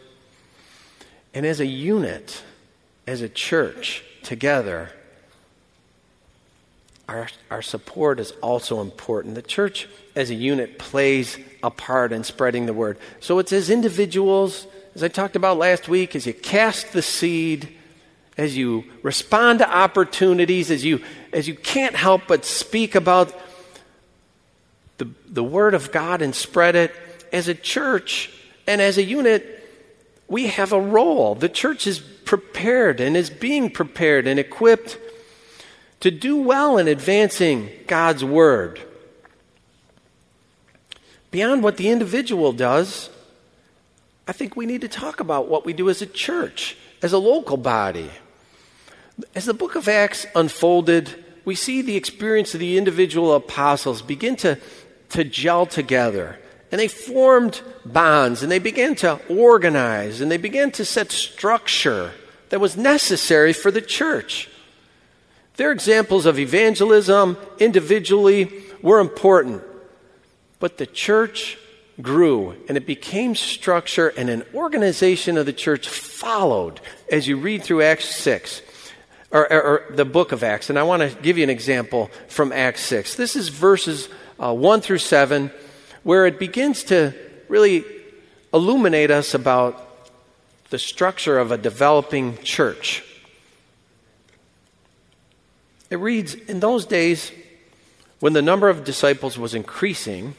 And 1.33 1.47
as 1.47 1.61
a 1.61 1.67
unit, 1.67 2.43
as 3.07 3.23
a 3.23 3.29
church 3.29 4.05
together, 4.23 4.91
our, 7.09 7.29
our 7.51 7.63
support 7.63 8.21
is 8.21 8.33
also 8.43 8.81
important. 8.81 9.35
The 9.35 9.43
church 9.43 9.89
as 10.15 10.31
a 10.31 10.35
unit 10.35 10.79
plays 10.79 11.39
a 11.63 11.71
part 11.71 12.13
in 12.13 12.25
spreading 12.25 12.67
the 12.67 12.73
word. 12.73 12.99
So 13.21 13.39
it's 13.39 13.53
as 13.53 13.71
individuals 13.71 14.67
as 14.95 15.03
I 15.03 15.09
talked 15.09 15.37
about 15.37 15.59
last 15.59 15.89
week, 15.89 16.17
as 16.17 16.27
you 16.27 16.35
cast 16.35 16.93
the 16.93 17.03
seed, 17.03 17.77
as 18.37 18.57
you 18.57 18.85
respond 19.03 19.61
to 19.61 19.71
opportunities, 19.71 20.71
as 20.71 20.85
you, 20.85 21.03
as 21.33 21.47
you 21.47 21.55
can't 21.55 21.95
help 21.95 22.23
but 22.27 22.45
speak 22.45 22.95
about 22.95 23.39
the, 24.99 25.09
the 25.29 25.45
Word 25.45 25.75
of 25.75 25.93
God 25.93 26.23
and 26.23 26.35
spread 26.35 26.75
it, 26.75 26.95
as 27.33 27.49
a 27.49 27.55
church 27.55 28.33
and 28.67 28.81
as 28.81 28.99
a 28.99 29.03
unit, 29.03 29.57
we 30.27 30.49
have 30.49 30.73
a 30.73 30.81
role. 30.81 31.35
The 31.35 31.49
church 31.49 31.87
is 31.87 32.01
prepared 32.01 33.01
and 33.01 33.17
is 33.17 33.31
being 33.31 33.71
prepared 33.71 34.27
and 34.27 34.39
equipped 34.39 34.99
to 36.01 36.11
do 36.11 36.37
well 36.37 36.79
in 36.79 36.89
advancing 36.89 37.71
God's 37.87 38.25
Word. 38.25 38.81
Beyond 41.31 41.63
what 41.63 41.77
the 41.77 41.91
individual 41.91 42.53
does, 42.53 43.11
I 44.31 44.33
think 44.33 44.55
we 44.55 44.65
need 44.65 44.83
to 44.83 44.89
talk 44.89 45.19
about 45.19 45.49
what 45.49 45.67
we 45.67 45.73
do 45.73 45.91
as 45.91 46.03
a 46.03 46.07
church, 46.07 46.77
as 47.03 47.13
a 47.13 47.19
local 47.19 47.57
body. 47.57 48.13
As 49.35 49.45
the 49.45 49.53
book 49.53 49.75
of 49.75 49.89
Acts 49.89 50.25
unfolded, 50.37 51.25
we 51.45 51.57
see 51.57 51.83
the 51.83 51.97
experience 51.97 52.55
of 52.55 52.61
the 52.61 52.79
individual 52.79 53.35
apostles 53.35 54.03
begin 54.03 54.37
to, 54.37 54.57
to 55.09 55.25
gel 55.25 55.67
together. 55.67 56.39
And 56.71 56.81
they 56.81 56.87
formed 56.87 57.61
bonds 57.85 58.45
and 58.45 58.53
they 58.53 58.61
began 58.61 58.95
to 58.97 59.21
organize 59.29 60.21
and 60.21 60.31
they 60.31 60.37
began 60.37 60.71
to 60.73 60.85
set 60.85 61.11
structure 61.11 62.13
that 62.51 62.61
was 62.61 62.77
necessary 62.77 63.53
for 63.53 63.73
the 63.73 63.83
church. 63.83 64.49
Their 65.57 65.73
examples 65.73 66.25
of 66.25 66.39
evangelism 66.39 67.37
individually 67.59 68.63
were 68.81 69.01
important, 69.01 69.65
but 70.61 70.79
the 70.79 70.87
church 70.87 71.59
grew 72.03 72.55
and 72.69 72.77
it 72.77 72.87
became 72.87 73.35
structure 73.35 74.09
and 74.09 74.29
an 74.31 74.45
organization 74.55 75.37
of 75.37 75.47
the 75.47 75.53
church 75.53 75.89
followed 75.89 76.81
as 77.11 77.27
you 77.27 77.37
read 77.37 77.63
through 77.63 77.83
Acts 77.83 78.15
6 78.17 78.63
or, 79.31 79.53
or, 79.53 79.63
or 79.63 79.95
the 79.95 80.05
book 80.05 80.33
of 80.33 80.43
Acts. 80.43 80.71
And 80.71 80.79
I 80.79 80.83
want 80.83 81.03
to 81.03 81.23
give 81.23 81.39
you 81.39 81.45
an 81.45 81.51
example 81.51 82.11
from 82.29 82.53
Acts 82.53 82.83
6. 82.83 83.15
This 83.17 83.37
is 83.37 83.49
verses 83.49 84.09
uh, 84.39 84.55
1 84.55 84.81
through 84.81 84.99
7 84.99 85.51
where 86.03 86.27
it 86.27 86.39
begins 86.39 86.85
to 86.85 87.15
really 87.49 87.85
illuminate 88.53 89.11
us 89.11 89.35
about 89.35 89.87
the 90.71 90.79
structure 90.79 91.39
of 91.39 91.53
a 91.53 91.59
developing 91.59 92.39
church. 92.39 93.05
It 95.91 95.97
reads 95.97 96.35
In 96.35 96.61
those 96.61 96.87
days, 96.87 97.33
when 98.21 98.33
the 98.33 98.43
number 98.43 98.69
of 98.69 98.85
disciples 98.85 99.37
was 99.37 99.55
increasing, 99.55 100.35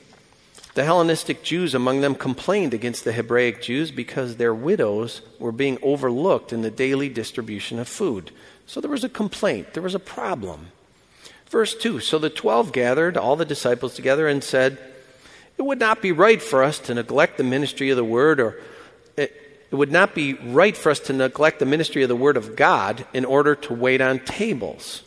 the 0.73 0.85
Hellenistic 0.85 1.43
Jews 1.43 1.75
among 1.75 2.01
them 2.01 2.15
complained 2.15 2.73
against 2.73 3.03
the 3.03 3.11
Hebraic 3.11 3.61
Jews 3.61 3.91
because 3.91 4.35
their 4.35 4.53
widows 4.53 5.21
were 5.37 5.51
being 5.51 5.77
overlooked 5.81 6.53
in 6.53 6.61
the 6.61 6.71
daily 6.71 7.09
distribution 7.09 7.77
of 7.77 7.87
food. 7.87 8.31
So 8.65 8.79
there 8.79 8.91
was 8.91 9.03
a 9.03 9.09
complaint, 9.09 9.73
there 9.73 9.83
was 9.83 9.95
a 9.95 9.99
problem. 9.99 10.67
Verse 11.47 11.75
2 11.75 11.99
So 11.99 12.17
the 12.17 12.29
twelve 12.29 12.71
gathered 12.71 13.17
all 13.17 13.35
the 13.35 13.45
disciples 13.45 13.93
together 13.95 14.27
and 14.27 14.41
said, 14.41 14.77
It 15.57 15.63
would 15.63 15.79
not 15.79 16.01
be 16.01 16.13
right 16.13 16.41
for 16.41 16.63
us 16.63 16.79
to 16.79 16.93
neglect 16.93 17.37
the 17.37 17.43
ministry 17.43 17.89
of 17.89 17.97
the 17.97 18.05
word, 18.05 18.39
or 18.39 18.57
it, 19.17 19.33
it 19.69 19.75
would 19.75 19.91
not 19.91 20.15
be 20.15 20.35
right 20.35 20.75
for 20.75 20.89
us 20.89 21.01
to 21.01 21.13
neglect 21.13 21.59
the 21.59 21.65
ministry 21.65 22.03
of 22.03 22.09
the 22.09 22.15
word 22.15 22.37
of 22.37 22.55
God 22.55 23.05
in 23.13 23.25
order 23.25 23.55
to 23.55 23.73
wait 23.73 23.99
on 23.99 24.19
tables. 24.19 25.03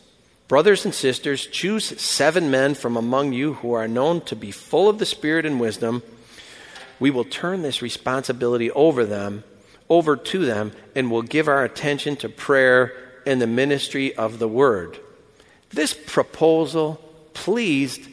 Brothers 0.47 0.85
and 0.85 0.93
sisters, 0.93 1.47
choose 1.47 1.99
seven 1.99 2.51
men 2.51 2.75
from 2.75 2.95
among 2.95 3.33
you 3.33 3.55
who 3.55 3.73
are 3.73 3.87
known 3.87 4.21
to 4.25 4.35
be 4.35 4.51
full 4.51 4.87
of 4.87 4.99
the 4.99 5.05
Spirit 5.05 5.45
and 5.45 5.59
wisdom. 5.59 6.03
We 6.99 7.09
will 7.09 7.23
turn 7.23 7.63
this 7.63 7.81
responsibility 7.81 8.69
over 8.71 9.05
them, 9.05 9.43
over 9.89 10.15
to 10.15 10.45
them, 10.45 10.71
and 10.93 11.09
will 11.09 11.23
give 11.23 11.47
our 11.47 11.63
attention 11.63 12.15
to 12.17 12.29
prayer 12.29 12.93
and 13.25 13.41
the 13.41 13.47
ministry 13.47 14.15
of 14.15 14.37
the 14.37 14.47
word. 14.47 14.99
This 15.71 15.95
proposal 15.95 17.01
pleased 17.33 18.07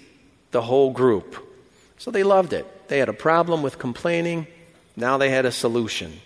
the 0.53 0.63
whole 0.63 0.91
group. 0.91 1.37
So 1.99 2.11
they 2.11 2.23
loved 2.23 2.55
it. 2.55 2.89
They 2.89 2.99
had 2.99 3.11
a 3.11 3.15
problem 3.15 3.63
with 3.63 3.79
complaining. 3.79 4.47
Now 4.97 5.19
they 5.19 5.29
had 5.29 5.45
a 5.45 5.53
solution. 5.53 6.21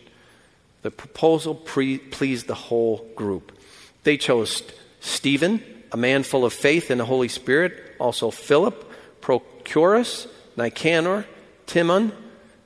The 0.83 0.93
proposal 0.93 1.57
pre- 1.57 1.99
pleased 1.99 2.47
the 2.47 2.55
whole 2.55 3.09
group. 3.17 3.51
They 4.05 4.17
chose 4.17 4.63
Stephen 5.01 5.63
a 5.93 5.97
man 5.97 6.23
full 6.23 6.45
of 6.45 6.53
faith 6.53 6.91
in 6.91 6.99
the 6.99 7.05
Holy 7.05 7.29
Spirit, 7.29 7.95
also 7.99 8.31
Philip, 8.31 8.91
Prochorus, 9.21 10.29
Nicanor, 10.57 11.27
Timon, 11.67 12.13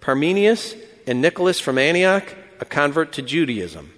Parmenas, 0.01 0.77
and 1.07 1.21
Nicholas 1.21 1.61
from 1.61 1.79
Antioch, 1.79 2.35
a 2.61 2.65
convert 2.65 3.13
to 3.13 3.23
Judaism. 3.23 3.93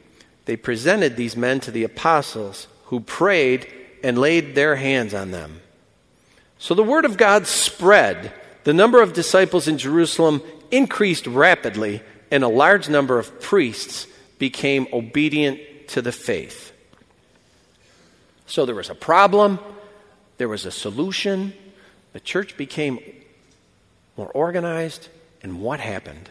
They 0.44 0.56
presented 0.56 1.16
these 1.16 1.36
men 1.36 1.60
to 1.60 1.70
the 1.70 1.84
apostles, 1.84 2.66
who 2.86 3.00
prayed 3.00 3.66
and 4.02 4.18
laid 4.18 4.54
their 4.54 4.76
hands 4.76 5.14
on 5.14 5.30
them. 5.30 5.60
So 6.58 6.74
the 6.74 6.82
word 6.82 7.04
of 7.04 7.16
God 7.16 7.46
spread. 7.46 8.32
The 8.64 8.74
number 8.74 9.02
of 9.02 9.12
disciples 9.12 9.66
in 9.66 9.78
Jerusalem 9.78 10.42
increased 10.70 11.26
rapidly, 11.26 12.02
and 12.30 12.44
a 12.44 12.48
large 12.48 12.88
number 12.88 13.18
of 13.18 13.40
priests 13.40 14.06
became 14.38 14.86
obedient 14.92 15.60
to 15.88 16.02
the 16.02 16.12
faith. 16.12 16.71
So 18.52 18.66
there 18.66 18.74
was 18.74 18.90
a 18.90 18.94
problem, 18.94 19.58
there 20.36 20.46
was 20.46 20.66
a 20.66 20.70
solution. 20.70 21.54
The 22.12 22.20
church 22.20 22.58
became 22.58 22.98
more 24.14 24.28
organized, 24.28 25.08
and 25.42 25.62
what 25.62 25.80
happened? 25.80 26.28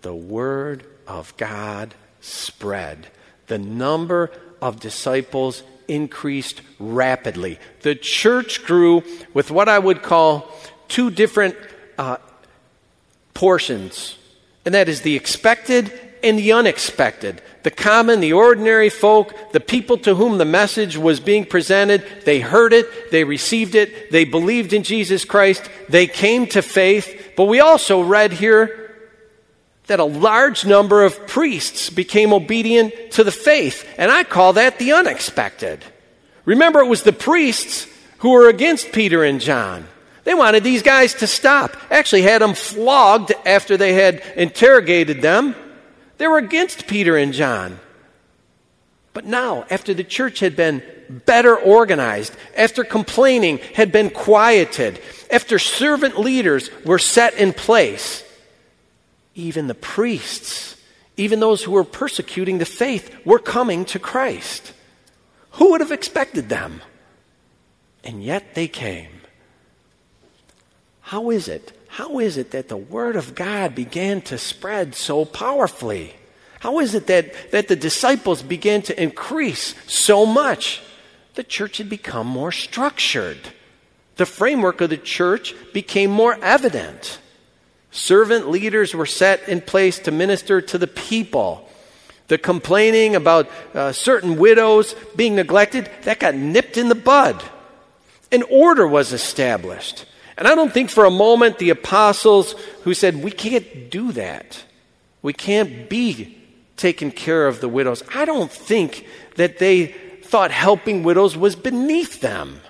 The 0.00 0.14
Word 0.14 0.86
of 1.06 1.36
God 1.36 1.94
spread. 2.22 3.08
The 3.48 3.58
number 3.58 4.30
of 4.62 4.80
disciples 4.80 5.62
increased 5.88 6.62
rapidly. 6.78 7.58
The 7.82 7.94
church 7.94 8.64
grew 8.64 9.02
with 9.34 9.50
what 9.50 9.68
I 9.68 9.78
would 9.78 10.02
call 10.02 10.50
two 10.88 11.10
different 11.10 11.54
uh, 11.98 12.16
portions, 13.34 14.16
and 14.64 14.74
that 14.74 14.88
is 14.88 15.02
the 15.02 15.16
expected 15.16 15.92
and 16.22 16.38
the 16.38 16.52
unexpected. 16.52 17.42
The 17.62 17.70
common, 17.70 18.20
the 18.20 18.32
ordinary 18.32 18.90
folk, 18.90 19.52
the 19.52 19.60
people 19.60 19.96
to 19.98 20.14
whom 20.14 20.38
the 20.38 20.44
message 20.44 20.96
was 20.96 21.20
being 21.20 21.44
presented, 21.44 22.04
they 22.24 22.40
heard 22.40 22.72
it, 22.72 23.10
they 23.10 23.24
received 23.24 23.74
it, 23.74 24.10
they 24.10 24.24
believed 24.24 24.72
in 24.72 24.82
Jesus 24.82 25.24
Christ, 25.24 25.70
they 25.88 26.06
came 26.06 26.46
to 26.48 26.62
faith. 26.62 27.32
But 27.36 27.44
we 27.44 27.60
also 27.60 28.02
read 28.02 28.32
here 28.32 28.82
that 29.86 30.00
a 30.00 30.04
large 30.04 30.64
number 30.64 31.04
of 31.04 31.26
priests 31.26 31.90
became 31.90 32.32
obedient 32.32 33.12
to 33.12 33.24
the 33.24 33.32
faith. 33.32 33.88
And 33.96 34.10
I 34.10 34.24
call 34.24 34.54
that 34.54 34.78
the 34.78 34.92
unexpected. 34.92 35.84
Remember, 36.44 36.80
it 36.80 36.88
was 36.88 37.02
the 37.02 37.12
priests 37.12 37.86
who 38.18 38.30
were 38.30 38.48
against 38.48 38.92
Peter 38.92 39.22
and 39.22 39.40
John. 39.40 39.86
They 40.24 40.34
wanted 40.34 40.62
these 40.62 40.82
guys 40.82 41.14
to 41.14 41.26
stop. 41.26 41.76
Actually, 41.90 42.22
had 42.22 42.42
them 42.42 42.54
flogged 42.54 43.32
after 43.44 43.76
they 43.76 43.92
had 43.94 44.22
interrogated 44.36 45.20
them. 45.20 45.54
They 46.22 46.28
were 46.28 46.38
against 46.38 46.86
Peter 46.86 47.16
and 47.16 47.32
John. 47.32 47.80
But 49.12 49.24
now, 49.24 49.66
after 49.68 49.92
the 49.92 50.04
church 50.04 50.38
had 50.38 50.54
been 50.54 50.80
better 51.26 51.56
organized, 51.56 52.32
after 52.56 52.84
complaining 52.84 53.58
had 53.74 53.90
been 53.90 54.08
quieted, 54.08 55.00
after 55.32 55.58
servant 55.58 56.20
leaders 56.20 56.70
were 56.84 57.00
set 57.00 57.34
in 57.34 57.52
place, 57.52 58.22
even 59.34 59.66
the 59.66 59.74
priests, 59.74 60.76
even 61.16 61.40
those 61.40 61.64
who 61.64 61.72
were 61.72 61.82
persecuting 61.82 62.58
the 62.58 62.66
faith, 62.66 63.12
were 63.26 63.40
coming 63.40 63.84
to 63.86 63.98
Christ. 63.98 64.74
Who 65.58 65.72
would 65.72 65.80
have 65.80 65.90
expected 65.90 66.48
them? 66.48 66.82
And 68.04 68.22
yet 68.22 68.54
they 68.54 68.68
came. 68.68 69.22
How 71.00 71.30
is 71.30 71.48
it? 71.48 71.76
How 71.92 72.20
is 72.20 72.38
it 72.38 72.52
that 72.52 72.68
the 72.68 72.76
Word 72.78 73.16
of 73.16 73.34
God 73.34 73.74
began 73.74 74.22
to 74.22 74.38
spread 74.38 74.94
so 74.94 75.26
powerfully? 75.26 76.14
How 76.60 76.78
is 76.78 76.94
it 76.94 77.06
that, 77.08 77.50
that 77.50 77.68
the 77.68 77.76
disciples 77.76 78.40
began 78.40 78.80
to 78.82 79.02
increase 79.02 79.74
so 79.86 80.24
much? 80.24 80.80
The 81.34 81.44
church 81.44 81.76
had 81.76 81.90
become 81.90 82.26
more 82.26 82.50
structured. 82.50 83.36
The 84.16 84.24
framework 84.24 84.80
of 84.80 84.88
the 84.88 84.96
church 84.96 85.54
became 85.74 86.10
more 86.10 86.38
evident. 86.40 87.18
Servant 87.90 88.48
leaders 88.48 88.94
were 88.94 89.04
set 89.04 89.46
in 89.46 89.60
place 89.60 89.98
to 89.98 90.10
minister 90.10 90.62
to 90.62 90.78
the 90.78 90.86
people. 90.86 91.68
The 92.28 92.38
complaining 92.38 93.16
about 93.16 93.50
uh, 93.74 93.92
certain 93.92 94.38
widows 94.38 94.94
being 95.14 95.34
neglected, 95.34 95.90
that 96.04 96.20
got 96.20 96.34
nipped 96.34 96.78
in 96.78 96.88
the 96.88 96.94
bud. 96.94 97.44
An 98.30 98.44
order 98.44 98.88
was 98.88 99.12
established. 99.12 100.06
And 100.42 100.48
I 100.48 100.56
don't 100.56 100.74
think 100.74 100.90
for 100.90 101.04
a 101.04 101.10
moment 101.10 101.58
the 101.58 101.70
apostles 101.70 102.56
who 102.82 102.94
said, 102.94 103.22
We 103.22 103.30
can't 103.30 103.92
do 103.92 104.10
that. 104.10 104.64
We 105.22 105.32
can't 105.32 105.88
be 105.88 106.36
taking 106.76 107.12
care 107.12 107.46
of 107.46 107.60
the 107.60 107.68
widows. 107.68 108.02
I 108.12 108.24
don't 108.24 108.50
think 108.50 109.06
that 109.36 109.58
they 109.58 109.94
thought 110.24 110.50
helping 110.50 111.04
widows 111.04 111.36
was 111.36 111.54
beneath 111.54 112.22
them. 112.22 112.60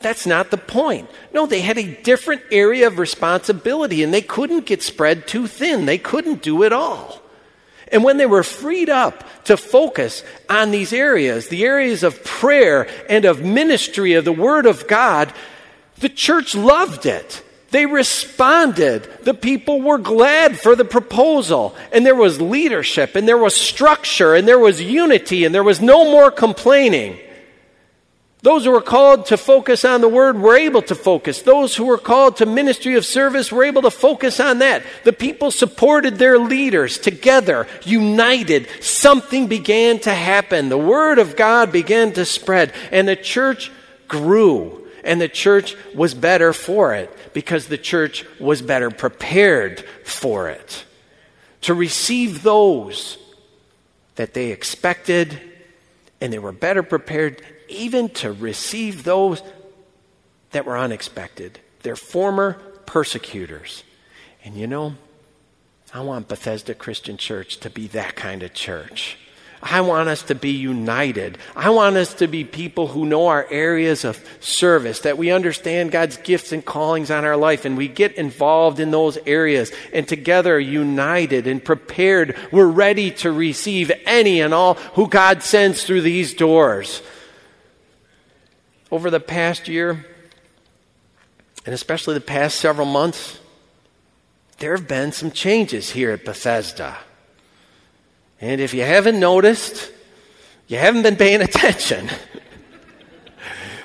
That's 0.00 0.26
not 0.26 0.50
the 0.50 0.58
point. 0.58 1.08
No, 1.32 1.46
they 1.46 1.62
had 1.62 1.78
a 1.78 2.02
different 2.02 2.42
area 2.52 2.86
of 2.86 2.98
responsibility 2.98 4.02
and 4.02 4.12
they 4.12 4.20
couldn't 4.20 4.66
get 4.66 4.82
spread 4.82 5.26
too 5.26 5.46
thin. 5.46 5.86
They 5.86 5.96
couldn't 5.96 6.42
do 6.42 6.64
it 6.64 6.72
all. 6.74 7.22
And 7.90 8.04
when 8.04 8.18
they 8.18 8.26
were 8.26 8.42
freed 8.42 8.90
up 8.90 9.24
to 9.44 9.56
focus 9.56 10.22
on 10.50 10.70
these 10.70 10.92
areas, 10.92 11.48
the 11.48 11.64
areas 11.64 12.02
of 12.02 12.22
prayer 12.24 12.86
and 13.08 13.24
of 13.24 13.42
ministry 13.42 14.12
of 14.12 14.26
the 14.26 14.32
Word 14.32 14.66
of 14.66 14.86
God, 14.86 15.32
the 15.98 16.08
church 16.08 16.54
loved 16.54 17.06
it. 17.06 17.42
They 17.70 17.86
responded. 17.86 19.08
The 19.22 19.34
people 19.34 19.80
were 19.80 19.98
glad 19.98 20.58
for 20.58 20.76
the 20.76 20.84
proposal. 20.84 21.74
And 21.92 22.06
there 22.06 22.14
was 22.14 22.40
leadership, 22.40 23.16
and 23.16 23.26
there 23.26 23.38
was 23.38 23.56
structure, 23.56 24.34
and 24.34 24.46
there 24.46 24.58
was 24.58 24.80
unity, 24.80 25.44
and 25.44 25.54
there 25.54 25.64
was 25.64 25.80
no 25.80 26.04
more 26.10 26.30
complaining. 26.30 27.18
Those 28.42 28.64
who 28.64 28.70
were 28.70 28.80
called 28.80 29.26
to 29.26 29.36
focus 29.36 29.84
on 29.84 30.00
the 30.00 30.08
word 30.08 30.38
were 30.38 30.56
able 30.56 30.82
to 30.82 30.94
focus. 30.94 31.42
Those 31.42 31.74
who 31.74 31.86
were 31.86 31.98
called 31.98 32.36
to 32.36 32.46
ministry 32.46 32.94
of 32.94 33.04
service 33.04 33.50
were 33.50 33.64
able 33.64 33.82
to 33.82 33.90
focus 33.90 34.38
on 34.38 34.60
that. 34.60 34.84
The 35.02 35.12
people 35.12 35.50
supported 35.50 36.16
their 36.16 36.38
leaders 36.38 36.98
together, 36.98 37.66
united. 37.82 38.68
Something 38.80 39.48
began 39.48 39.98
to 40.00 40.14
happen. 40.14 40.68
The 40.68 40.78
word 40.78 41.18
of 41.18 41.34
God 41.34 41.72
began 41.72 42.12
to 42.12 42.24
spread, 42.24 42.72
and 42.92 43.08
the 43.08 43.16
church 43.16 43.72
grew. 44.06 44.85
And 45.06 45.20
the 45.20 45.28
church 45.28 45.76
was 45.94 46.14
better 46.14 46.52
for 46.52 46.92
it 46.92 47.16
because 47.32 47.68
the 47.68 47.78
church 47.78 48.26
was 48.40 48.60
better 48.60 48.90
prepared 48.90 49.80
for 50.04 50.48
it 50.48 50.84
to 51.62 51.74
receive 51.74 52.42
those 52.42 53.16
that 54.16 54.34
they 54.34 54.50
expected, 54.50 55.40
and 56.20 56.32
they 56.32 56.40
were 56.40 56.52
better 56.52 56.82
prepared 56.82 57.40
even 57.68 58.08
to 58.08 58.32
receive 58.32 59.04
those 59.04 59.42
that 60.50 60.64
were 60.64 60.76
unexpected, 60.76 61.60
their 61.82 61.96
former 61.96 62.54
persecutors. 62.86 63.84
And 64.44 64.56
you 64.56 64.66
know, 64.66 64.96
I 65.94 66.00
want 66.00 66.28
Bethesda 66.28 66.74
Christian 66.74 67.16
Church 67.16 67.58
to 67.58 67.70
be 67.70 67.86
that 67.88 68.16
kind 68.16 68.42
of 68.42 68.54
church. 68.54 69.18
I 69.68 69.80
want 69.80 70.08
us 70.08 70.22
to 70.24 70.36
be 70.36 70.50
united. 70.52 71.38
I 71.56 71.70
want 71.70 71.96
us 71.96 72.14
to 72.14 72.28
be 72.28 72.44
people 72.44 72.86
who 72.86 73.04
know 73.04 73.26
our 73.26 73.46
areas 73.50 74.04
of 74.04 74.24
service, 74.38 75.00
that 75.00 75.18
we 75.18 75.32
understand 75.32 75.90
God's 75.90 76.16
gifts 76.18 76.52
and 76.52 76.64
callings 76.64 77.10
on 77.10 77.24
our 77.24 77.36
life, 77.36 77.64
and 77.64 77.76
we 77.76 77.88
get 77.88 78.14
involved 78.14 78.78
in 78.78 78.92
those 78.92 79.18
areas, 79.26 79.72
and 79.92 80.06
together, 80.06 80.60
united 80.60 81.48
and 81.48 81.64
prepared, 81.64 82.36
we're 82.52 82.66
ready 82.66 83.10
to 83.10 83.32
receive 83.32 83.90
any 84.04 84.40
and 84.40 84.54
all 84.54 84.74
who 84.74 85.08
God 85.08 85.42
sends 85.42 85.82
through 85.82 86.02
these 86.02 86.32
doors 86.32 87.02
over 88.92 89.10
the 89.10 89.20
past 89.20 89.66
year, 89.66 90.06
and 91.64 91.74
especially 91.74 92.14
the 92.14 92.20
past 92.20 92.60
several 92.60 92.86
months, 92.86 93.40
there 94.58 94.76
have 94.76 94.86
been 94.86 95.10
some 95.10 95.32
changes 95.32 95.90
here 95.90 96.12
at 96.12 96.24
Bethesda. 96.24 96.96
And 98.40 98.60
if 98.60 98.74
you 98.74 98.82
haven't 98.82 99.18
noticed, 99.18 99.90
you 100.68 100.78
haven't 100.78 101.02
been 101.02 101.16
paying 101.16 101.40
attention. 101.42 102.08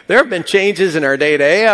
there 0.07 0.17
have 0.17 0.29
been 0.29 0.43
changes 0.43 0.95
in 0.95 1.03
our 1.03 1.17
day 1.17 1.31
to 1.31 1.37
day, 1.37 1.65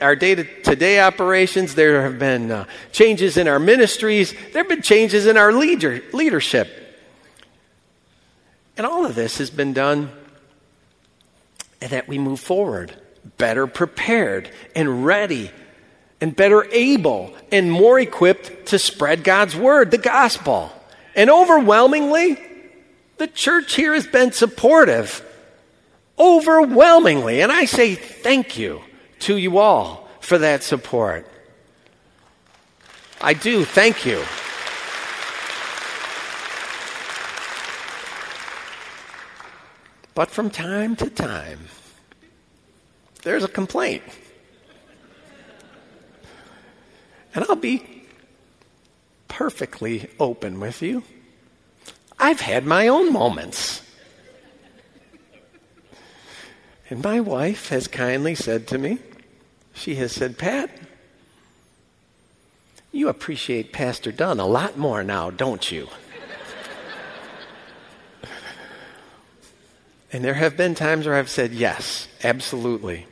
our 0.00 0.16
day 0.16 0.34
to 0.34 0.76
day 0.76 1.00
operations. 1.00 1.74
There 1.74 2.02
have 2.02 2.18
been 2.18 2.50
uh, 2.50 2.64
changes 2.92 3.36
in 3.36 3.48
our 3.48 3.58
ministries. 3.58 4.32
There 4.52 4.62
have 4.62 4.68
been 4.68 4.82
changes 4.82 5.26
in 5.26 5.36
our 5.36 5.52
leader, 5.52 6.02
leadership. 6.12 6.68
And 8.76 8.86
all 8.86 9.04
of 9.04 9.14
this 9.14 9.38
has 9.38 9.50
been 9.50 9.72
done 9.72 10.10
that 11.80 12.08
we 12.08 12.18
move 12.18 12.40
forward 12.40 12.94
better 13.36 13.66
prepared 13.66 14.50
and 14.74 15.04
ready 15.04 15.50
and 16.20 16.34
better 16.34 16.64
able 16.72 17.34
and 17.50 17.70
more 17.70 17.98
equipped 17.98 18.66
to 18.66 18.78
spread 18.78 19.24
God's 19.24 19.56
word, 19.56 19.90
the 19.90 19.98
gospel. 19.98 20.72
And 21.20 21.28
overwhelmingly, 21.28 22.38
the 23.18 23.26
church 23.26 23.74
here 23.74 23.92
has 23.92 24.06
been 24.06 24.32
supportive. 24.32 25.22
Overwhelmingly. 26.18 27.42
And 27.42 27.52
I 27.52 27.66
say 27.66 27.94
thank 27.94 28.56
you 28.56 28.80
to 29.18 29.36
you 29.36 29.58
all 29.58 30.08
for 30.20 30.38
that 30.38 30.62
support. 30.62 31.30
I 33.20 33.34
do. 33.34 33.66
Thank 33.66 34.06
you. 34.06 34.24
But 40.14 40.30
from 40.30 40.48
time 40.48 40.96
to 40.96 41.10
time, 41.10 41.68
there's 43.24 43.44
a 43.44 43.48
complaint. 43.48 44.04
And 47.34 47.44
I'll 47.44 47.56
be 47.56 47.89
perfectly 49.30 50.10
open 50.18 50.60
with 50.60 50.82
you. 50.82 51.02
I've 52.18 52.40
had 52.40 52.66
my 52.66 52.88
own 52.88 53.10
moments. 53.10 53.80
And 56.90 57.02
my 57.02 57.20
wife 57.20 57.70
has 57.70 57.88
kindly 57.88 58.34
said 58.34 58.66
to 58.66 58.78
me, 58.78 58.98
she 59.72 59.94
has 59.94 60.12
said, 60.12 60.36
Pat, 60.36 60.70
you 62.92 63.08
appreciate 63.08 63.72
Pastor 63.72 64.12
Dunn 64.12 64.40
a 64.40 64.46
lot 64.46 64.76
more 64.76 65.02
now, 65.02 65.30
don't 65.30 65.70
you? 65.70 65.88
and 70.12 70.24
there 70.24 70.34
have 70.34 70.56
been 70.56 70.74
times 70.74 71.06
where 71.06 71.14
I've 71.14 71.30
said, 71.30 71.52
yes, 71.52 72.08
absolutely. 72.24 73.06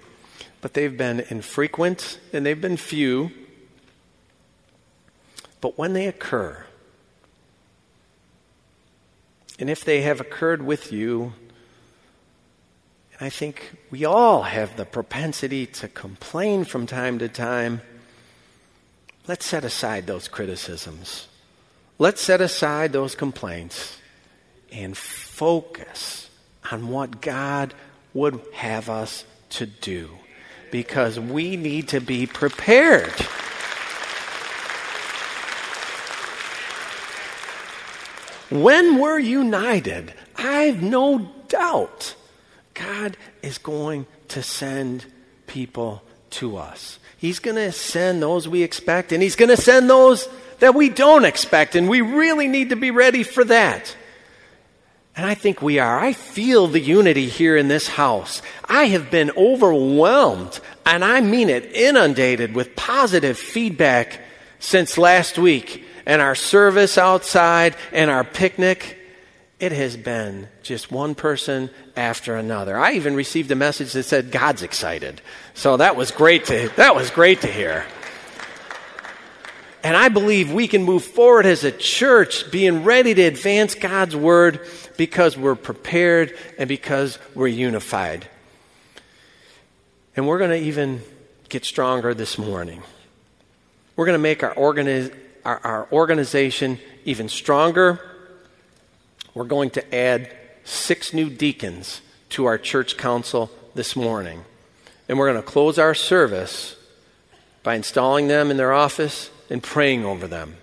But 0.61 0.75
they've 0.75 0.97
been 0.97 1.21
infrequent 1.31 2.19
and 2.33 2.45
they've 2.45 2.61
been 2.61 2.77
few. 2.77 3.31
But 5.61 5.77
when 5.77 5.93
they 5.93 6.07
occur, 6.07 6.65
and 9.59 9.69
if 9.69 9.85
they 9.85 10.03
have 10.03 10.21
occurred 10.21 10.63
with 10.63 10.93
you, 10.93 11.33
and 13.19 13.27
I 13.27 13.31
think 13.31 13.77
we 13.91 14.05
all 14.05 14.43
have 14.43 14.77
the 14.77 14.85
propensity 14.85 15.67
to 15.67 15.89
complain 15.89 16.65
from 16.65 16.87
time 16.87 17.19
to 17.19 17.29
time. 17.29 17.81
Let's 19.27 19.45
set 19.45 19.65
aside 19.65 20.07
those 20.07 20.29
criticisms. 20.29 21.27
Let's 21.99 22.23
set 22.23 22.41
aside 22.41 22.93
those 22.93 23.17
complaints 23.17 23.99
and 24.71 24.97
focus 24.97 26.31
on 26.71 26.89
what 26.89 27.21
God 27.21 27.75
would 28.15 28.41
have 28.53 28.89
us 28.89 29.25
to 29.51 29.67
do 29.67 30.11
because 30.71 31.19
we 31.19 31.57
need 31.57 31.89
to 31.89 32.01
be 32.01 32.27
prepared. 32.27 33.13
When 38.51 38.99
we're 38.99 39.19
united, 39.19 40.13
I've 40.37 40.83
no 40.83 41.31
doubt 41.49 42.15
God 42.75 43.17
is 43.43 43.59
going 43.59 44.07
to 44.29 44.43
send 44.43 45.05
people 45.47 46.03
to 46.31 46.57
us. 46.57 46.99
He's 47.19 47.41
going 47.41 47.57
to 47.57 47.73
send 47.73 48.23
those 48.23 48.49
we 48.49 48.63
expect, 48.63 49.13
and 49.13 49.23
He's 49.23 49.37
going 49.37 49.49
to 49.49 49.57
send 49.57 49.91
those 49.91 50.29
that 50.61 50.75
we 50.75 50.89
don't 50.89 51.25
expect, 51.25 51.75
and 51.75 51.89
we 51.89 52.01
really 52.01 52.49
need 52.49 52.71
to 52.71 52.77
be 52.77 52.91
ready 52.91 53.23
for 53.23 53.45
that. 53.45 53.95
And 55.17 55.27
I 55.27 55.35
think 55.35 55.61
we 55.61 55.81
are. 55.81 55.99
I 55.99 56.13
feel 56.13 56.69
the 56.69 56.81
unity 56.81 57.29
here 57.29 57.57
in 57.57 57.67
this 57.67 57.89
house. 57.89 58.41
I 58.65 58.85
have 58.87 59.11
been 59.11 59.33
overwhelmed, 59.37 60.61
and 60.87 61.05
I 61.05 61.21
mean 61.21 61.51
it, 61.51 61.73
inundated 61.73 62.55
with 62.55 62.77
positive 62.77 63.37
feedback 63.37 64.21
since 64.61 64.97
last 64.97 65.37
week 65.37 65.85
and 66.09 66.21
our 66.21 66.35
service 66.35 66.99
outside 66.99 67.77
and 67.93 68.11
our 68.11 68.25
picnic 68.25 68.97
it 69.61 69.73
has 69.73 69.97
been 69.97 70.49
just 70.63 70.93
one 70.93 71.17
person 71.17 71.69
after 71.97 72.37
another. 72.37 72.79
I 72.79 72.93
even 72.93 73.17
received 73.17 73.51
a 73.51 73.57
message 73.57 73.93
that 73.93 74.05
said 74.05 74.31
God's 74.31 74.63
excited. 74.63 75.21
So 75.55 75.79
that 75.79 75.97
was 75.97 76.13
great 76.13 76.45
to 76.47 76.69
that 76.77 76.95
was 76.95 77.11
great 77.11 77.41
to 77.41 77.49
hear. 77.49 77.85
And 79.83 79.97
I 79.97 80.09
believe 80.09 80.53
we 80.53 80.69
can 80.69 80.85
move 80.85 81.05
forward 81.05 81.47
as 81.47 81.65
a 81.65 81.73
church 81.73 82.51
being 82.51 82.85
ready 82.85 83.15
to 83.15 83.23
advance 83.23 83.75
God's 83.75 84.15
word 84.15 84.61
because 84.97 85.37
we're 85.37 85.55
prepared 85.55 86.37
and 86.59 86.69
because 86.69 87.19
we're 87.35 87.49
unified. 87.49 88.29
And 90.17 90.27
we're 90.27 90.39
going 90.39 90.51
to 90.51 90.59
even 90.59 91.01
get 91.49 91.65
stronger 91.65 92.13
this 92.13 92.39
morning. 92.39 92.83
We're 93.95 94.07
going 94.07 94.19
to 94.19 94.23
make 94.23 94.43
our, 94.43 94.55
organi- 94.55 95.15
our, 95.45 95.59
our 95.65 95.89
organization 95.93 96.79
even 97.05 97.29
stronger 97.29 98.01
we're 99.39 99.45
going 99.45 99.71
to 99.71 99.95
add 99.95 100.35
six 100.65 101.15
new 101.15 101.31
deacons 101.31 102.01
to 102.31 102.47
our 102.47 102.59
church 102.59 102.97
council 102.97 103.51
this 103.73 103.95
morning. 103.95 104.45
And 105.09 105.17
we're 105.17 105.31
going 105.31 105.41
to 105.41 105.49
close 105.49 105.79
our 105.79 105.95
service 105.95 106.75
by 107.63 107.77
installing 107.77 108.27
them 108.27 108.51
in 108.51 108.57
their 108.57 108.73
office 108.73 109.31
and 109.49 109.63
praying 109.63 110.05
over 110.05 110.27
them. 110.27 110.57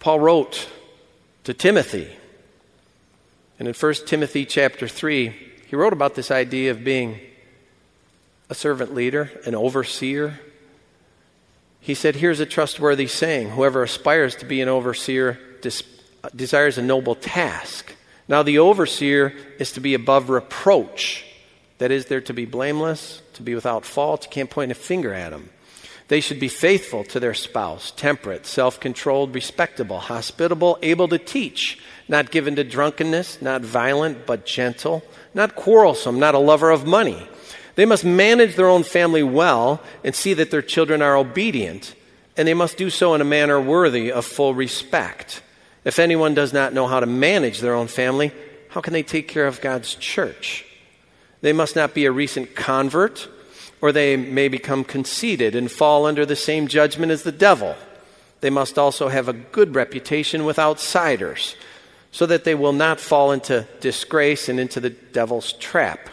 Paul 0.00 0.18
wrote 0.18 0.68
to 1.44 1.54
Timothy. 1.54 2.10
And 3.60 3.68
in 3.68 3.74
1 3.74 3.94
Timothy 4.06 4.44
chapter 4.44 4.88
3, 4.88 5.28
he 5.68 5.76
wrote 5.76 5.92
about 5.92 6.16
this 6.16 6.32
idea 6.32 6.72
of 6.72 6.82
being 6.82 7.20
a 8.50 8.54
servant 8.56 8.92
leader, 8.92 9.30
an 9.46 9.54
overseer. 9.54 10.40
He 11.84 11.92
said, 11.92 12.16
Here's 12.16 12.40
a 12.40 12.46
trustworthy 12.46 13.06
saying 13.06 13.50
whoever 13.50 13.82
aspires 13.82 14.36
to 14.36 14.46
be 14.46 14.62
an 14.62 14.70
overseer 14.70 15.38
desires 16.34 16.78
a 16.78 16.82
noble 16.82 17.14
task. 17.14 17.94
Now, 18.26 18.42
the 18.42 18.58
overseer 18.58 19.34
is 19.58 19.72
to 19.72 19.80
be 19.80 19.92
above 19.92 20.30
reproach. 20.30 21.26
That 21.76 21.90
is, 21.90 22.06
they're 22.06 22.22
to 22.22 22.32
be 22.32 22.46
blameless, 22.46 23.20
to 23.34 23.42
be 23.42 23.54
without 23.54 23.84
fault. 23.84 24.24
You 24.24 24.30
can't 24.30 24.48
point 24.48 24.72
a 24.72 24.74
finger 24.74 25.12
at 25.12 25.28
them. 25.28 25.50
They 26.08 26.22
should 26.22 26.40
be 26.40 26.48
faithful 26.48 27.04
to 27.04 27.20
their 27.20 27.34
spouse, 27.34 27.90
temperate, 27.90 28.46
self 28.46 28.80
controlled, 28.80 29.34
respectable, 29.34 29.98
hospitable, 29.98 30.78
able 30.80 31.08
to 31.08 31.18
teach, 31.18 31.78
not 32.08 32.30
given 32.30 32.56
to 32.56 32.64
drunkenness, 32.64 33.42
not 33.42 33.60
violent, 33.60 34.24
but 34.24 34.46
gentle, 34.46 35.02
not 35.34 35.54
quarrelsome, 35.54 36.18
not 36.18 36.34
a 36.34 36.38
lover 36.38 36.70
of 36.70 36.86
money. 36.86 37.28
They 37.74 37.84
must 37.84 38.04
manage 38.04 38.56
their 38.56 38.68
own 38.68 38.84
family 38.84 39.22
well 39.22 39.82
and 40.04 40.14
see 40.14 40.34
that 40.34 40.50
their 40.50 40.62
children 40.62 41.02
are 41.02 41.16
obedient, 41.16 41.94
and 42.36 42.46
they 42.46 42.54
must 42.54 42.76
do 42.76 42.90
so 42.90 43.14
in 43.14 43.20
a 43.20 43.24
manner 43.24 43.60
worthy 43.60 44.12
of 44.12 44.24
full 44.24 44.54
respect. 44.54 45.42
If 45.84 45.98
anyone 45.98 46.34
does 46.34 46.52
not 46.52 46.72
know 46.72 46.86
how 46.86 47.00
to 47.00 47.06
manage 47.06 47.60
their 47.60 47.74
own 47.74 47.88
family, 47.88 48.32
how 48.70 48.80
can 48.80 48.92
they 48.92 49.02
take 49.02 49.28
care 49.28 49.46
of 49.46 49.60
God's 49.60 49.94
church? 49.94 50.64
They 51.42 51.52
must 51.52 51.76
not 51.76 51.94
be 51.94 52.06
a 52.06 52.12
recent 52.12 52.54
convert, 52.54 53.28
or 53.80 53.92
they 53.92 54.16
may 54.16 54.48
become 54.48 54.82
conceited 54.82 55.54
and 55.54 55.70
fall 55.70 56.06
under 56.06 56.24
the 56.24 56.36
same 56.36 56.68
judgment 56.68 57.12
as 57.12 57.22
the 57.22 57.32
devil. 57.32 57.76
They 58.40 58.50
must 58.50 58.78
also 58.78 59.08
have 59.08 59.28
a 59.28 59.32
good 59.34 59.74
reputation 59.74 60.44
with 60.44 60.58
outsiders, 60.58 61.54
so 62.12 62.24
that 62.26 62.44
they 62.44 62.54
will 62.54 62.72
not 62.72 63.00
fall 63.00 63.32
into 63.32 63.66
disgrace 63.80 64.48
and 64.48 64.58
into 64.58 64.80
the 64.80 64.90
devil's 64.90 65.52
trap. 65.54 66.08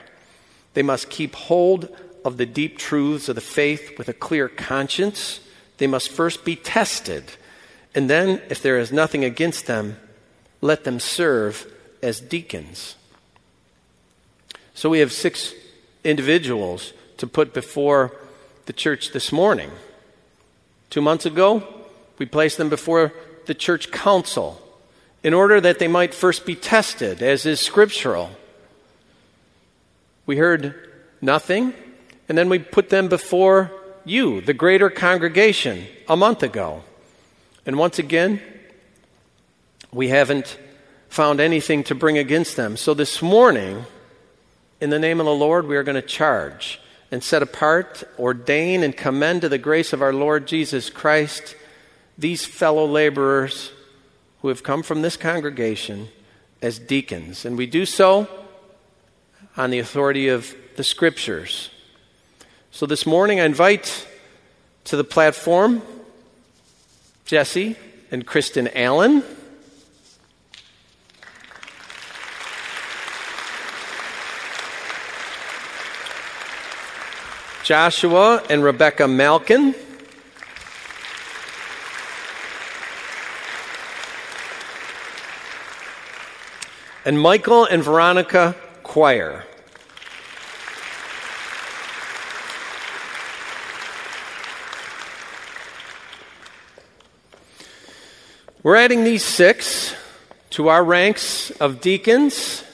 They 0.74 0.84
must 0.84 1.10
keep 1.10 1.36
hold 1.36 1.90
of 2.24 2.38
the 2.38 2.46
deep 2.46 2.78
truths 2.78 3.30
of 3.30 3.36
the 3.36 3.42
faith 3.42 3.98
with 3.98 4.10
a 4.10 4.14
clear 4.14 4.48
conscience. 4.48 5.40
They 5.78 5.88
must 5.88 6.10
first 6.10 6.46
be 6.46 6.56
tested 6.56 7.32
and 7.94 8.10
then, 8.10 8.42
if 8.50 8.62
there 8.62 8.78
is 8.80 8.92
nothing 8.92 9.26
against 9.26 9.68
them, 9.68 9.98
let 10.62 10.84
them 10.84 11.00
serve 11.00 11.72
as 12.02 12.22
deacons. 12.22 12.96
So 14.74 14.90
we 14.90 15.00
have 15.00 15.12
six 15.12 15.54
individuals 16.04 16.94
to 17.18 17.28
put 17.28 17.54
before 17.54 18.16
the 18.66 18.74
church 18.74 19.12
this 19.12 19.32
morning. 19.32 19.70
Two 20.90 21.02
months 21.02 21.26
ago, 21.26 21.64
we 22.18 22.26
placed 22.26 22.58
them 22.58 22.70
before 22.70 23.14
the 23.46 23.54
church 23.54 23.92
council 23.92 24.62
in 25.24 25.34
order 25.34 25.60
that 25.60 25.80
they 25.80 25.88
might 25.88 26.14
first 26.14 26.46
be 26.46 26.56
tested, 26.56 27.22
as 27.22 27.46
is 27.46 27.60
scriptural. 27.60 28.32
We 30.26 30.38
heard 30.38 30.90
nothing, 31.22 31.74
and 32.30 32.38
then 32.38 32.50
we 32.50 32.60
put 32.60 32.90
them 32.90 33.08
before 33.08 33.72
you, 34.06 34.42
the 34.42 34.54
greater 34.54 34.90
congregation, 34.90 35.86
a 36.08 36.16
month 36.16 36.44
ago. 36.44 36.84
And 37.66 37.78
once 37.78 38.00
again, 38.00 38.42
we 39.92 40.08
haven't 40.10 40.58
found 41.10 41.40
anything 41.40 41.84
to 41.86 41.96
bring 41.96 42.18
against 42.18 42.56
them. 42.56 42.78
So 42.78 42.94
this 42.94 43.22
morning, 43.22 43.86
in 44.80 44.90
the 44.90 45.00
name 45.00 45.20
of 45.20 45.26
the 45.26 45.34
Lord, 45.34 45.68
we 45.68 45.76
are 45.76 45.84
going 45.84 45.96
to 45.96 46.02
charge 46.02 46.80
and 47.12 47.24
set 47.24 47.44
apart, 47.44 48.04
ordain, 48.18 48.84
and 48.84 48.96
commend 48.96 49.42
to 49.42 49.50
the 49.50 49.58
grace 49.58 49.92
of 49.92 50.02
our 50.02 50.14
Lord 50.14 50.48
Jesus 50.48 50.90
Christ 50.90 51.56
these 52.18 52.46
fellow 52.46 52.86
laborers 52.86 53.72
who 54.42 54.48
have 54.48 54.64
come 54.64 54.84
from 54.84 55.02
this 55.02 55.18
congregation 55.18 56.08
as 56.62 56.80
deacons. 56.80 57.46
And 57.46 57.58
we 57.58 57.66
do 57.66 57.86
so 57.86 58.28
on 59.58 59.70
the 59.70 59.80
authority 59.80 60.30
of 60.30 60.56
the 60.78 60.84
Scriptures. 60.84 61.70
So 62.72 62.86
this 62.86 63.06
morning, 63.06 63.40
I 63.40 63.46
invite 63.46 64.08
to 64.86 64.96
the 64.96 65.04
platform 65.04 65.82
Jesse 67.26 67.76
and 68.12 68.26
Kristen 68.26 68.70
Allen. 68.70 69.24
Joshua 77.64 78.44
and 78.50 78.64
Rebecca 78.64 79.08
Malkin. 79.08 79.76
And 87.06 87.20
Michael 87.20 87.66
and 87.66 87.84
Veronica 87.84 88.56
Choir. 88.91 89.45
We're 98.62 98.75
adding 98.75 99.06
these 99.06 99.23
six 99.23 99.95
to 100.49 100.67
our 100.67 100.84
ranks 100.84 101.51
of 101.51 101.80
deacons. 101.80 102.65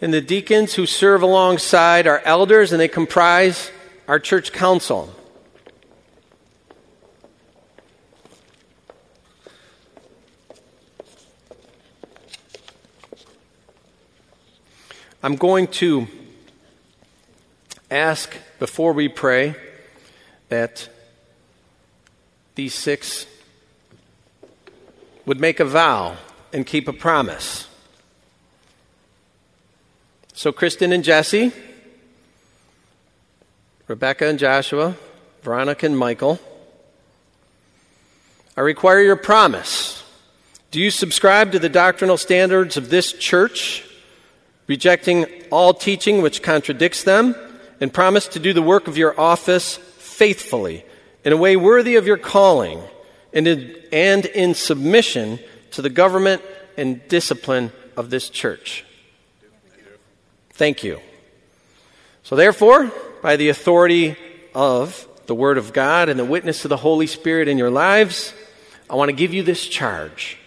and 0.00 0.14
the 0.14 0.20
deacons 0.20 0.74
who 0.74 0.86
serve 0.86 1.22
alongside 1.22 2.06
our 2.06 2.20
elders, 2.24 2.70
and 2.70 2.80
they 2.80 2.86
comprise 2.86 3.72
our 4.06 4.20
church 4.20 4.52
council. 4.52 5.12
I'm 15.24 15.36
going 15.36 15.68
to 15.68 16.06
ask 17.90 18.36
before 18.58 18.92
we 18.92 19.08
pray 19.08 19.54
that 20.50 20.86
these 22.56 22.74
six 22.74 23.24
would 25.24 25.40
make 25.40 25.60
a 25.60 25.64
vow 25.64 26.18
and 26.52 26.66
keep 26.66 26.88
a 26.88 26.92
promise. 26.92 27.66
So, 30.34 30.52
Kristen 30.52 30.92
and 30.92 31.02
Jesse, 31.02 31.52
Rebecca 33.88 34.26
and 34.26 34.38
Joshua, 34.38 34.94
Veronica 35.40 35.86
and 35.86 35.96
Michael, 35.96 36.38
I 38.58 38.60
require 38.60 39.00
your 39.00 39.16
promise. 39.16 40.04
Do 40.70 40.78
you 40.78 40.90
subscribe 40.90 41.52
to 41.52 41.58
the 41.58 41.70
doctrinal 41.70 42.18
standards 42.18 42.76
of 42.76 42.90
this 42.90 43.10
church, 43.10 43.86
rejecting 44.66 45.26
all 45.50 45.74
teaching 45.74 46.22
which 46.22 46.42
contradicts 46.42 47.04
them, 47.04 47.34
and 47.80 47.92
promise 47.92 48.28
to 48.28 48.38
do 48.38 48.52
the 48.52 48.62
work 48.62 48.88
of 48.88 48.96
your 48.96 49.18
office 49.20 49.76
faithfully, 49.76 50.84
in 51.24 51.32
a 51.32 51.36
way 51.36 51.56
worthy 51.56 51.96
of 51.96 52.06
your 52.06 52.16
calling, 52.16 52.80
and 53.32 53.46
in, 53.46 53.76
and 53.92 54.26
in 54.26 54.54
submission 54.54 55.38
to 55.72 55.82
the 55.82 55.90
government 55.90 56.40
and 56.76 57.06
discipline 57.08 57.72
of 57.96 58.10
this 58.10 58.30
church? 58.30 58.84
Thank 60.50 60.84
you. 60.84 61.00
So, 62.22 62.36
therefore, 62.36 62.92
by 63.22 63.36
the 63.36 63.48
authority 63.48 64.16
of 64.54 65.06
the 65.26 65.34
Word 65.34 65.58
of 65.58 65.72
God 65.72 66.08
and 66.08 66.18
the 66.18 66.24
witness 66.24 66.64
of 66.64 66.68
the 66.68 66.76
Holy 66.76 67.06
Spirit 67.06 67.48
in 67.48 67.58
your 67.58 67.70
lives, 67.70 68.32
I 68.88 68.94
want 68.94 69.08
to 69.08 69.16
give 69.16 69.34
you 69.34 69.42
this 69.42 69.66
charge. 69.66 70.38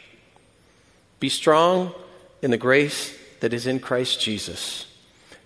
Be 1.19 1.29
strong 1.29 1.93
in 2.41 2.51
the 2.51 2.57
grace 2.57 3.16
that 3.39 3.53
is 3.53 3.67
in 3.67 3.79
Christ 3.79 4.19
Jesus. 4.19 4.85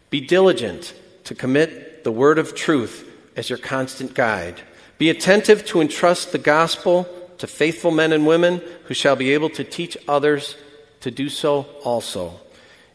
Be 0.09 0.21
diligent 0.21 0.93
to 1.25 1.35
commit 1.35 2.03
the 2.03 2.11
word 2.11 2.39
of 2.39 2.55
truth 2.55 3.07
as 3.35 3.49
your 3.49 3.59
constant 3.59 4.13
guide. 4.13 4.61
Be 4.97 5.09
attentive 5.09 5.65
to 5.67 5.81
entrust 5.81 6.31
the 6.31 6.37
gospel 6.37 7.07
to 7.37 7.47
faithful 7.47 7.91
men 7.91 8.11
and 8.11 8.27
women 8.27 8.61
who 8.85 8.93
shall 8.93 9.15
be 9.15 9.33
able 9.33 9.49
to 9.49 9.63
teach 9.63 9.97
others 10.07 10.55
to 10.99 11.09
do 11.09 11.29
so 11.29 11.65
also. 11.83 12.39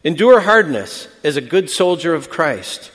Endure 0.03 0.39
hardness 0.39 1.07
as 1.23 1.35
a 1.35 1.41
good 1.41 1.69
soldier 1.69 2.13
of 2.13 2.29
Christ. 2.29 2.91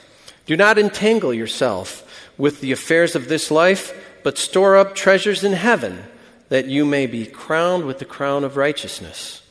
Do 0.47 0.57
not 0.57 0.79
entangle 0.79 1.35
yourself 1.35 2.31
with 2.39 2.61
the 2.61 2.73
affairs 2.73 3.15
of 3.15 3.29
this 3.29 3.51
life, 3.51 3.93
but 4.23 4.39
store 4.39 4.77
up 4.77 4.95
treasures 4.95 5.45
in 5.45 5.53
heaven 5.53 6.05
that 6.49 6.67
you 6.67 6.85
may 6.85 7.07
be 7.07 7.27
crowned 7.27 7.85
with 7.85 7.99
the 7.99 8.05
crown 8.05 8.45
of 8.45 8.57
righteousness. 8.57 9.43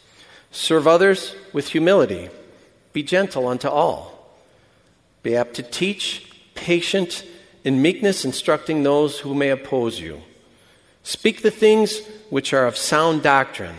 Serve 0.52 0.88
others 0.88 1.36
with 1.54 1.70
humility. 1.70 2.30
Be 2.94 3.04
gentle 3.04 3.48
unto 3.48 3.68
all. 3.68 4.36
Be 5.24 5.36
apt 5.36 5.56
to 5.56 5.64
teach, 5.64 6.32
patient, 6.56 7.24
in 7.64 7.82
meekness, 7.82 8.26
instructing 8.26 8.84
those 8.84 9.20
who 9.20 9.36
may 9.36 9.50
oppose 9.50 10.00
you. 10.00 10.22
Speak 11.04 11.42
the 11.42 11.52
things 11.52 12.02
which 12.30 12.54
are 12.54 12.66
of 12.66 12.78
sound 12.78 13.24
doctrine. 13.24 13.76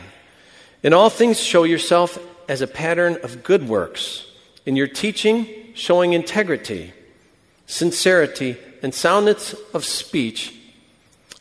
In 0.82 0.92
all 0.92 1.10
things, 1.10 1.40
show 1.40 1.64
yourself 1.64 2.18
as 2.48 2.60
a 2.60 2.66
pattern 2.66 3.18
of 3.22 3.42
good 3.42 3.68
works, 3.68 4.26
in 4.66 4.76
your 4.76 4.88
teaching, 4.88 5.48
showing 5.74 6.12
integrity, 6.12 6.92
sincerity, 7.66 8.56
and 8.82 8.94
soundness 8.94 9.54
of 9.74 9.84
speech 9.84 10.54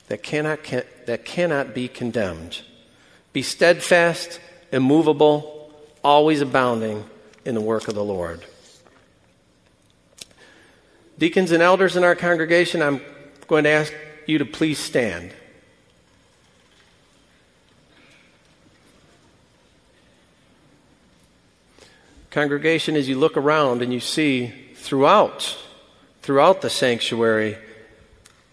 that 0.07 0.23
cannot, 0.23 0.59
that 1.05 1.25
cannot 1.25 1.73
be 1.73 1.87
condemned. 1.87 2.61
Be 3.33 3.41
steadfast, 3.41 4.39
immovable, 4.71 5.71
always 6.03 6.41
abounding 6.41 7.05
in 7.45 7.55
the 7.55 7.61
work 7.61 7.87
of 7.87 7.95
the 7.95 8.03
Lord. 8.03 8.45
Deacons 11.17 11.51
and 11.51 11.61
elders 11.61 11.95
in 11.95 12.03
our 12.03 12.15
congregation, 12.15 12.81
I'm 12.81 13.01
going 13.47 13.63
to 13.65 13.69
ask 13.69 13.93
you 14.25 14.37
to 14.39 14.45
please 14.45 14.79
stand. 14.79 15.33
Congregation, 22.31 22.95
as 22.95 23.09
you 23.09 23.19
look 23.19 23.35
around 23.35 23.81
and 23.81 23.93
you 23.93 23.99
see 23.99 24.53
throughout, 24.75 25.57
throughout 26.21 26.61
the 26.61 26.69
sanctuary, 26.69 27.57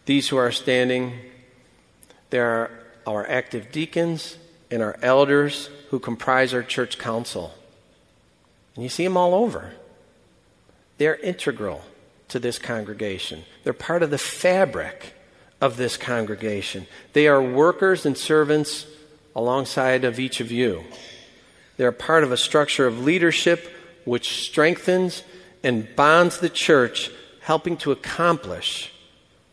these 0.04 0.28
who 0.28 0.36
are 0.36 0.50
standing, 0.50 1.14
there 2.30 2.46
are 2.46 2.70
our 3.06 3.26
active 3.28 3.70
deacons 3.70 4.36
and 4.70 4.82
our 4.82 4.98
elders 5.00 5.70
who 5.90 5.98
comprise 5.98 6.52
our 6.52 6.62
church 6.62 6.98
council. 6.98 7.54
And 8.78 8.84
you 8.84 8.90
see 8.90 9.02
them 9.02 9.16
all 9.16 9.34
over. 9.34 9.72
They're 10.98 11.16
integral 11.16 11.82
to 12.28 12.38
this 12.38 12.60
congregation, 12.60 13.42
they're 13.64 13.72
part 13.72 14.04
of 14.04 14.10
the 14.10 14.18
fabric 14.18 15.14
of 15.60 15.76
this 15.76 15.96
congregation. 15.96 16.86
They 17.12 17.26
are 17.26 17.42
workers 17.42 18.06
and 18.06 18.16
servants 18.16 18.86
alongside 19.34 20.04
of 20.04 20.20
each 20.20 20.40
of 20.40 20.52
you. 20.52 20.84
They're 21.76 21.90
part 21.90 22.22
of 22.22 22.30
a 22.30 22.36
structure 22.36 22.86
of 22.86 23.02
leadership 23.02 23.68
which 24.04 24.44
strengthens 24.44 25.24
and 25.64 25.88
bonds 25.96 26.38
the 26.38 26.48
church, 26.48 27.10
helping 27.40 27.78
to 27.78 27.90
accomplish 27.90 28.92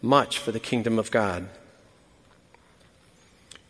much 0.04 0.38
for 0.38 0.52
the 0.52 0.60
kingdom 0.60 1.00
of 1.00 1.10
God. 1.10 1.50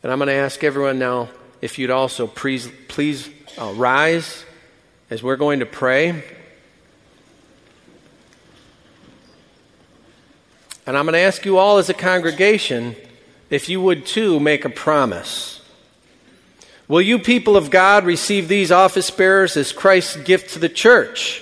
And 0.04 0.12
I'm 0.12 0.20
going 0.20 0.28
to 0.28 0.34
ask 0.34 0.65
everyone 0.65 1.00
now 1.00 1.30
if 1.62 1.80
you'd 1.80 1.91
also 1.91 2.28
please, 2.28 2.70
please 2.89 3.30
uh, 3.58 3.72
rise 3.74 4.44
as 5.10 5.22
we're 5.22 5.36
going 5.36 5.60
to 5.60 5.65
pray. 5.65 6.24
And 10.88 10.98
I'm 10.98 11.06
going 11.06 11.13
to 11.13 11.20
ask 11.20 11.46
you 11.46 11.58
all 11.58 11.78
as 11.78 11.89
a 11.89 11.94
congregation 11.94 12.96
if 13.50 13.70
you 13.70 13.82
would 13.82 14.06
too 14.06 14.39
make 14.39 14.65
a 14.65 14.70
promise. 14.70 15.62
Will 16.88 17.02
you, 17.02 17.18
people 17.18 17.58
of 17.58 17.72
God, 17.72 18.06
receive 18.06 18.48
these 18.48 18.72
office 18.72 19.10
bearers 19.10 19.58
as 19.58 19.72
Christ's 19.72 20.18
gift 20.18 20.54
to 20.54 20.60
the 20.60 20.70
church? 20.70 21.41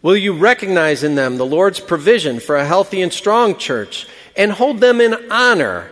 Will 0.00 0.16
you 0.16 0.32
recognize 0.32 1.04
in 1.04 1.14
them 1.14 1.36
the 1.36 1.46
Lord's 1.46 1.78
provision 1.78 2.40
for 2.40 2.56
a 2.56 2.66
healthy 2.66 3.02
and 3.02 3.12
strong 3.12 3.56
church 3.56 4.08
and 4.36 4.50
hold 4.50 4.80
them 4.80 5.00
in 5.00 5.30
honor? 5.30 5.88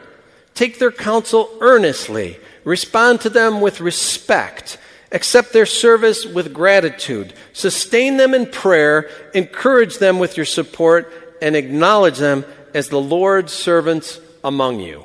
Take 0.54 0.80
their 0.80 0.90
counsel 0.90 1.48
earnestly, 1.60 2.38
respond 2.64 3.20
to 3.20 3.30
them 3.30 3.60
with 3.60 3.80
respect, 3.80 4.78
accept 5.12 5.52
their 5.52 5.66
service 5.66 6.24
with 6.24 6.54
gratitude, 6.54 7.34
sustain 7.52 8.16
them 8.16 8.34
in 8.34 8.46
prayer, 8.46 9.10
encourage 9.34 9.98
them 9.98 10.18
with 10.18 10.36
your 10.36 10.46
support, 10.46 11.12
and 11.42 11.56
acknowledge 11.56 12.18
them 12.18 12.44
as 12.74 12.88
the 12.88 13.00
Lord's 13.00 13.52
servants 13.52 14.20
among 14.44 14.80
you. 14.80 15.04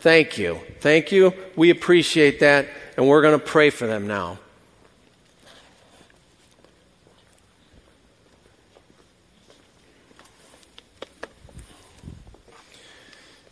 Thank 0.00 0.38
you. 0.38 0.60
Thank 0.80 1.12
you. 1.12 1.32
We 1.56 1.70
appreciate 1.70 2.40
that, 2.40 2.68
and 2.96 3.08
we're 3.08 3.22
going 3.22 3.38
to 3.38 3.44
pray 3.44 3.70
for 3.70 3.86
them 3.86 4.06
now. 4.06 4.38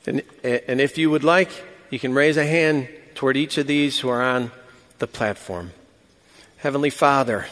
And, 0.06 0.22
and 0.42 0.80
if 0.80 0.98
you 0.98 1.10
would 1.10 1.24
like, 1.24 1.50
you 1.90 1.98
can 1.98 2.12
raise 2.12 2.36
a 2.36 2.44
hand 2.44 2.88
toward 3.14 3.36
each 3.36 3.56
of 3.56 3.66
these 3.66 4.00
who 4.00 4.08
are 4.08 4.22
on 4.22 4.50
the 5.02 5.06
platform. 5.08 5.72
Heavenly 6.58 6.88
Father, 6.88 7.46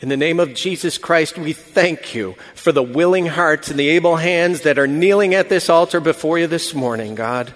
in 0.00 0.08
the 0.08 0.16
name 0.16 0.40
of 0.40 0.52
Jesus 0.52 0.98
Christ, 0.98 1.38
we 1.38 1.52
thank 1.52 2.16
you 2.16 2.34
for 2.56 2.72
the 2.72 2.82
willing 2.82 3.26
hearts 3.26 3.70
and 3.70 3.78
the 3.78 3.90
able 3.90 4.16
hands 4.16 4.62
that 4.62 4.76
are 4.76 4.88
kneeling 4.88 5.36
at 5.36 5.48
this 5.48 5.70
altar 5.70 6.00
before 6.00 6.36
you 6.36 6.48
this 6.48 6.74
morning, 6.74 7.14
God. 7.14 7.54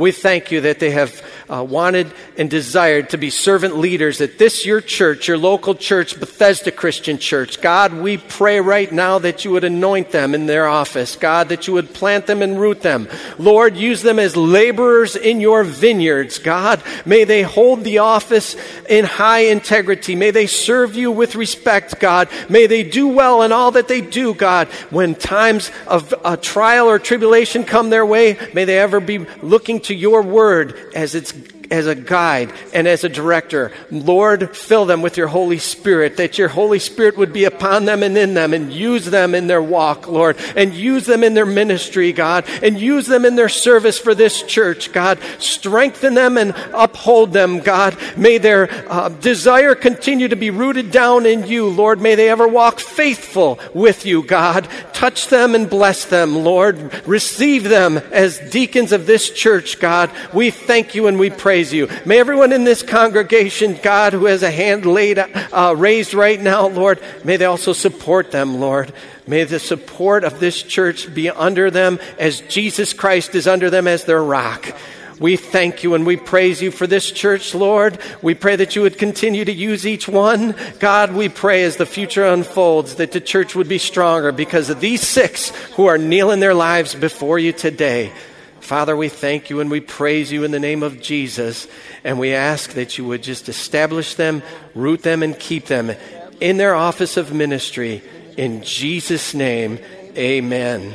We 0.00 0.12
thank 0.12 0.50
you 0.50 0.62
that 0.62 0.78
they 0.78 0.92
have 0.92 1.22
uh, 1.50 1.62
wanted 1.62 2.10
and 2.38 2.48
desired 2.48 3.10
to 3.10 3.18
be 3.18 3.28
servant 3.28 3.76
leaders 3.76 4.22
at 4.22 4.38
this 4.38 4.64
your 4.64 4.80
church, 4.80 5.28
your 5.28 5.36
local 5.36 5.74
church, 5.74 6.18
Bethesda 6.18 6.70
Christian 6.70 7.18
Church. 7.18 7.60
God, 7.60 7.92
we 7.92 8.16
pray 8.16 8.60
right 8.60 8.90
now 8.90 9.18
that 9.18 9.44
you 9.44 9.50
would 9.50 9.64
anoint 9.64 10.10
them 10.10 10.34
in 10.34 10.46
their 10.46 10.66
office. 10.66 11.16
God, 11.16 11.50
that 11.50 11.66
you 11.66 11.74
would 11.74 11.92
plant 11.92 12.26
them 12.26 12.40
and 12.40 12.58
root 12.58 12.80
them. 12.80 13.08
Lord, 13.38 13.76
use 13.76 14.00
them 14.00 14.18
as 14.18 14.38
laborers 14.38 15.16
in 15.16 15.38
your 15.38 15.64
vineyards. 15.64 16.38
God, 16.38 16.82
may 17.04 17.24
they 17.24 17.42
hold 17.42 17.84
the 17.84 17.98
office 17.98 18.56
in 18.88 19.04
high 19.04 19.40
integrity. 19.40 20.16
May 20.16 20.30
they 20.30 20.46
serve 20.46 20.96
you 20.96 21.10
with 21.10 21.34
respect, 21.34 22.00
God. 22.00 22.30
May 22.48 22.66
they 22.66 22.84
do 22.84 23.08
well 23.08 23.42
in 23.42 23.52
all 23.52 23.72
that 23.72 23.88
they 23.88 24.00
do, 24.00 24.32
God. 24.32 24.68
When 24.88 25.14
times 25.14 25.70
of 25.86 26.14
uh, 26.24 26.38
trial 26.38 26.86
or 26.88 26.98
tribulation 26.98 27.64
come 27.64 27.90
their 27.90 28.06
way, 28.06 28.38
may 28.54 28.64
they 28.64 28.78
ever 28.78 29.00
be 29.00 29.18
looking 29.42 29.80
to 29.80 29.89
your 29.94 30.22
word 30.22 30.76
as 30.94 31.14
it's 31.14 31.32
as 31.70 31.86
a 31.86 31.94
guide 31.94 32.52
and 32.74 32.88
as 32.88 33.04
a 33.04 33.08
director. 33.08 33.70
Lord, 33.90 34.56
fill 34.56 34.86
them 34.86 35.02
with 35.02 35.16
your 35.16 35.28
Holy 35.28 35.58
Spirit, 35.58 36.16
that 36.16 36.36
your 36.36 36.48
Holy 36.48 36.78
Spirit 36.78 37.16
would 37.16 37.32
be 37.32 37.44
upon 37.44 37.84
them 37.84 38.02
and 38.02 38.18
in 38.18 38.34
them 38.34 38.52
and 38.52 38.72
use 38.72 39.04
them 39.04 39.34
in 39.34 39.46
their 39.46 39.62
walk, 39.62 40.08
Lord, 40.08 40.36
and 40.56 40.74
use 40.74 41.06
them 41.06 41.22
in 41.22 41.34
their 41.34 41.46
ministry, 41.46 42.12
God, 42.12 42.44
and 42.62 42.78
use 42.78 43.06
them 43.06 43.24
in 43.24 43.36
their 43.36 43.48
service 43.48 43.98
for 43.98 44.14
this 44.14 44.42
church, 44.42 44.92
God. 44.92 45.18
Strengthen 45.38 46.14
them 46.14 46.36
and 46.36 46.54
uphold 46.74 47.32
them, 47.32 47.60
God. 47.60 47.96
May 48.16 48.38
their 48.38 48.68
uh, 48.90 49.08
desire 49.08 49.74
continue 49.74 50.28
to 50.28 50.36
be 50.36 50.50
rooted 50.50 50.90
down 50.90 51.24
in 51.24 51.46
you, 51.46 51.68
Lord. 51.68 52.00
May 52.00 52.16
they 52.16 52.28
ever 52.28 52.48
walk 52.48 52.80
faithful 52.80 53.60
with 53.74 54.04
you, 54.04 54.24
God. 54.24 54.68
Touch 54.92 55.28
them 55.28 55.54
and 55.54 55.70
bless 55.70 56.04
them, 56.04 56.34
Lord. 56.34 57.06
Receive 57.06 57.64
them 57.64 57.98
as 57.98 58.38
deacons 58.50 58.92
of 58.92 59.06
this 59.06 59.30
church, 59.30 59.78
God. 59.78 60.10
We 60.34 60.50
thank 60.50 60.94
you 60.94 61.06
and 61.06 61.18
we 61.18 61.30
praise 61.30 61.59
you. 61.72 61.88
May 62.04 62.18
everyone 62.18 62.52
in 62.52 62.64
this 62.64 62.82
congregation, 62.82 63.78
God, 63.82 64.12
who 64.12 64.24
has 64.24 64.42
a 64.42 64.50
hand 64.50 64.86
laid, 64.86 65.18
uh, 65.18 65.74
raised 65.76 66.14
right 66.14 66.40
now, 66.40 66.68
Lord, 66.68 67.00
may 67.24 67.36
they 67.36 67.44
also 67.44 67.72
support 67.72 68.30
them, 68.30 68.60
Lord. 68.60 68.92
May 69.26 69.44
the 69.44 69.60
support 69.60 70.24
of 70.24 70.40
this 70.40 70.62
church 70.62 71.12
be 71.14 71.30
under 71.30 71.70
them 71.70 72.00
as 72.18 72.40
Jesus 72.40 72.92
Christ 72.92 73.34
is 73.34 73.46
under 73.46 73.70
them 73.70 73.86
as 73.86 74.04
their 74.04 74.22
rock. 74.22 74.74
We 75.20 75.36
thank 75.36 75.84
you 75.84 75.94
and 75.94 76.06
we 76.06 76.16
praise 76.16 76.62
you 76.62 76.70
for 76.70 76.86
this 76.86 77.10
church, 77.10 77.54
Lord. 77.54 77.98
We 78.22 78.34
pray 78.34 78.56
that 78.56 78.74
you 78.74 78.82
would 78.82 78.96
continue 78.96 79.44
to 79.44 79.52
use 79.52 79.86
each 79.86 80.08
one. 80.08 80.54
God, 80.78 81.12
we 81.12 81.28
pray 81.28 81.62
as 81.64 81.76
the 81.76 81.84
future 81.84 82.24
unfolds 82.24 82.94
that 82.94 83.12
the 83.12 83.20
church 83.20 83.54
would 83.54 83.68
be 83.68 83.76
stronger 83.76 84.32
because 84.32 84.70
of 84.70 84.80
these 84.80 85.06
six 85.06 85.50
who 85.74 85.86
are 85.86 85.98
kneeling 85.98 86.40
their 86.40 86.54
lives 86.54 86.94
before 86.94 87.38
you 87.38 87.52
today. 87.52 88.12
Father, 88.60 88.96
we 88.96 89.08
thank 89.08 89.50
you 89.50 89.60
and 89.60 89.70
we 89.70 89.80
praise 89.80 90.30
you 90.30 90.44
in 90.44 90.50
the 90.50 90.60
name 90.60 90.82
of 90.82 91.00
Jesus. 91.00 91.66
And 92.04 92.18
we 92.18 92.34
ask 92.34 92.72
that 92.74 92.98
you 92.98 93.04
would 93.06 93.22
just 93.22 93.48
establish 93.48 94.14
them, 94.14 94.42
root 94.74 95.02
them, 95.02 95.22
and 95.22 95.38
keep 95.38 95.66
them 95.66 95.92
in 96.40 96.56
their 96.56 96.74
office 96.74 97.16
of 97.16 97.32
ministry. 97.32 98.02
In 98.36 98.62
Jesus' 98.62 99.34
name, 99.34 99.78
amen. 100.16 100.94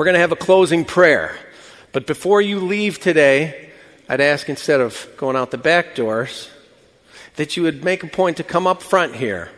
We're 0.00 0.06
going 0.06 0.14
to 0.14 0.20
have 0.20 0.32
a 0.32 0.36
closing 0.36 0.86
prayer. 0.86 1.36
But 1.92 2.06
before 2.06 2.40
you 2.40 2.58
leave 2.60 2.98
today, 3.00 3.68
I'd 4.08 4.22
ask 4.22 4.48
instead 4.48 4.80
of 4.80 5.06
going 5.18 5.36
out 5.36 5.50
the 5.50 5.58
back 5.58 5.94
doors, 5.94 6.48
that 7.36 7.54
you 7.54 7.64
would 7.64 7.84
make 7.84 8.02
a 8.02 8.06
point 8.06 8.38
to 8.38 8.42
come 8.42 8.66
up 8.66 8.80
front 8.80 9.14
here. 9.14 9.50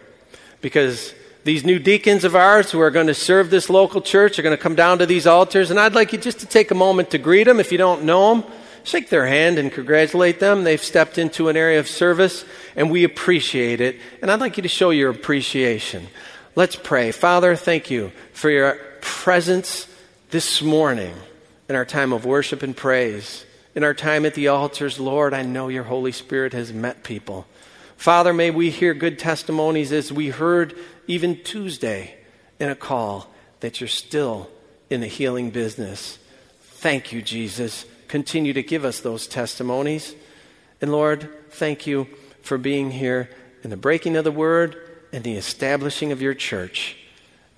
Because 0.61 1.15
these 1.45 1.65
new 1.65 1.79
deacons 1.79 2.25
of 2.25 2.35
ours 2.35 2.73
who 2.73 2.81
are 2.81 2.91
going 2.91 3.07
to 3.07 3.15
serve 3.15 3.51
this 3.51 3.71
local 3.71 4.01
church 4.01 4.37
are 4.37 4.43
going 4.43 4.57
to 4.57 4.61
come 4.61 4.75
down 4.75 4.99
to 4.99 5.07
these 5.07 5.29
altars. 5.29 5.71
And 5.71 5.79
I'd 5.79 5.95
like 5.95 6.13
you 6.13 6.19
just 6.19 6.41
to 6.41 6.47
take 6.47 6.73
a 6.73 6.75
moment 6.75 7.11
to 7.11 7.19
greet 7.19 7.45
them 7.45 7.61
if 7.61 7.71
you 7.71 7.79
don't 7.79 8.03
know 8.03 8.35
them. 8.35 8.53
Shake 8.83 9.11
their 9.11 9.29
hand 9.29 9.59
and 9.59 9.71
congratulate 9.71 10.41
them. 10.41 10.65
They've 10.65 10.83
stepped 10.83 11.19
into 11.19 11.51
an 11.51 11.57
area 11.57 11.79
of 11.79 11.87
service, 11.87 12.45
and 12.75 12.91
we 12.91 13.05
appreciate 13.05 13.81
it. 13.81 14.01
And 14.21 14.29
I'd 14.29 14.41
like 14.41 14.57
you 14.57 14.65
to 14.65 14.69
show 14.69 14.91
your 14.91 15.11
appreciation. 15.11 16.09
Let's 16.57 16.75
pray. 16.75 17.13
Father, 17.13 17.55
thank 17.55 17.93
you 17.93 18.11
for 18.33 18.51
your 18.51 18.75
presence 19.01 19.87
this 20.33 20.63
morning, 20.63 21.15
in 21.69 21.77
our 21.77 21.85
time 21.85 22.11
of 22.11 22.25
worship 22.25 22.63
and 22.63 22.75
praise, 22.75 23.45
in 23.75 23.85
our 23.85 23.93
time 23.93 24.25
at 24.25 24.33
the 24.33 24.49
altars, 24.49 24.99
Lord, 24.99 25.35
I 25.35 25.43
know 25.43 25.69
your 25.69 25.85
Holy 25.85 26.11
Spirit 26.11 26.55
has 26.55 26.73
met 26.73 27.05
people. 27.05 27.47
Father, 27.99 28.33
may 28.33 28.51
we 28.51 28.71
hear 28.71 28.95
good 28.95 29.19
testimonies 29.19 29.93
as 29.93 30.11
we 30.11 30.31
heard 30.31 30.75
even 31.07 31.43
Tuesday 31.43 32.15
in 32.59 32.71
a 32.71 32.75
call 32.75 33.31
that 33.61 33.79
you're 33.79 33.89
still 33.89 34.49
in 34.89 35.03
the 35.03 35.07
healing 35.07 35.51
business. 35.51 36.19
Thank 36.63 37.13
you, 37.13 37.21
Jesus. 37.21 37.85
Continue 38.09 38.55
to 38.55 38.63
give 38.63 38.87
us 38.87 39.01
those 39.01 39.27
testimonies. 39.27 40.15
And 40.81 40.91
Lord, 40.91 41.29
thank 41.51 41.87
you 41.87 42.09
for 42.41 42.57
being 42.57 42.91
here 42.91 43.29
in 43.63 43.69
the 43.69 43.77
breaking 43.77 44.17
of 44.17 44.25
the 44.25 44.33
word 44.33 44.79
and 45.13 45.25
the 45.25 45.37
establishing 45.37 46.11
of 46.11 46.23
your 46.23 46.35
church. 46.35 46.97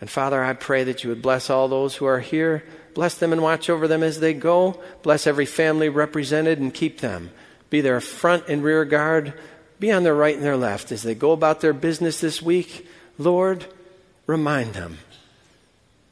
And 0.01 0.11
Father, 0.11 0.43
I 0.43 0.53
pray 0.53 0.85
that 0.85 1.03
you 1.03 1.11
would 1.11 1.23
bless 1.23 1.49
all 1.51 1.69
those 1.69 1.97
who 1.97 2.05
are 2.07 2.21
here. 2.21 2.65
Bless 2.95 3.15
them 3.15 3.33
and 3.33 3.43
watch 3.43 3.71
over 3.71 3.89
them 3.89 4.03
as 4.03 4.21
they 4.21 4.35
go. 4.35 4.81
Bless 5.03 5.27
every 5.27 5.47
family 5.47 5.89
represented 5.89 6.59
and 6.59 6.73
keep 6.73 7.01
them. 7.01 7.31
Be 7.71 7.81
their 7.81 8.01
front 8.01 8.49
and 8.49 8.63
rear 8.63 8.85
guard. 8.85 9.35
Be 9.81 9.91
on 9.91 10.03
their 10.03 10.15
right 10.15 10.35
and 10.35 10.45
their 10.45 10.57
left 10.57 10.93
as 10.93 11.03
they 11.03 11.15
go 11.15 11.33
about 11.33 11.61
their 11.61 11.73
business 11.73 12.21
this 12.21 12.41
week. 12.41 12.87
Lord, 13.19 13.67
remind 14.27 14.75
them. 14.75 14.99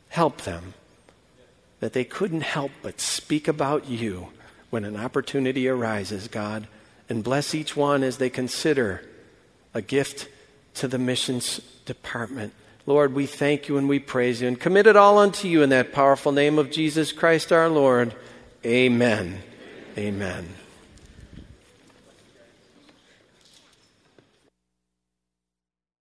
Help 0.09 0.43
them 0.43 0.75
that 1.81 1.93
they 1.93 2.05
couldn't 2.05 2.43
help 2.43 2.71
but 2.81 3.01
speak 3.01 3.49
about 3.49 3.89
you 3.89 4.29
when 4.71 4.85
an 4.85 4.97
opportunity 4.97 5.69
arises, 5.69 6.29
God. 6.29 6.67
And 7.09 7.25
bless 7.25 7.55
each 7.55 7.77
one 7.77 8.03
as 8.03 8.19
they 8.19 8.31
consider 8.31 9.03
a 9.75 9.83
gift 9.83 10.29
to 10.75 10.89
the 10.89 10.99
missions 10.99 11.61
department. 11.85 12.53
Lord, 12.87 13.15
we 13.15 13.27
thank 13.27 13.69
you 13.69 13.77
and 13.79 13.89
we 13.89 13.99
praise 13.99 14.43
you 14.43 14.49
and 14.49 14.59
commit 14.59 14.87
it 14.87 14.97
all 14.97 15.19
unto 15.19 15.47
you 15.47 15.63
in 15.63 15.71
that 15.71 15.93
powerful 15.93 16.33
name 16.33 16.59
of 16.59 16.71
Jesus 16.71 17.13
Christ 17.13 17.53
our 17.53 17.69
Lord. 17.69 18.15
Amen. 18.65 19.43
Amen. 19.97 20.62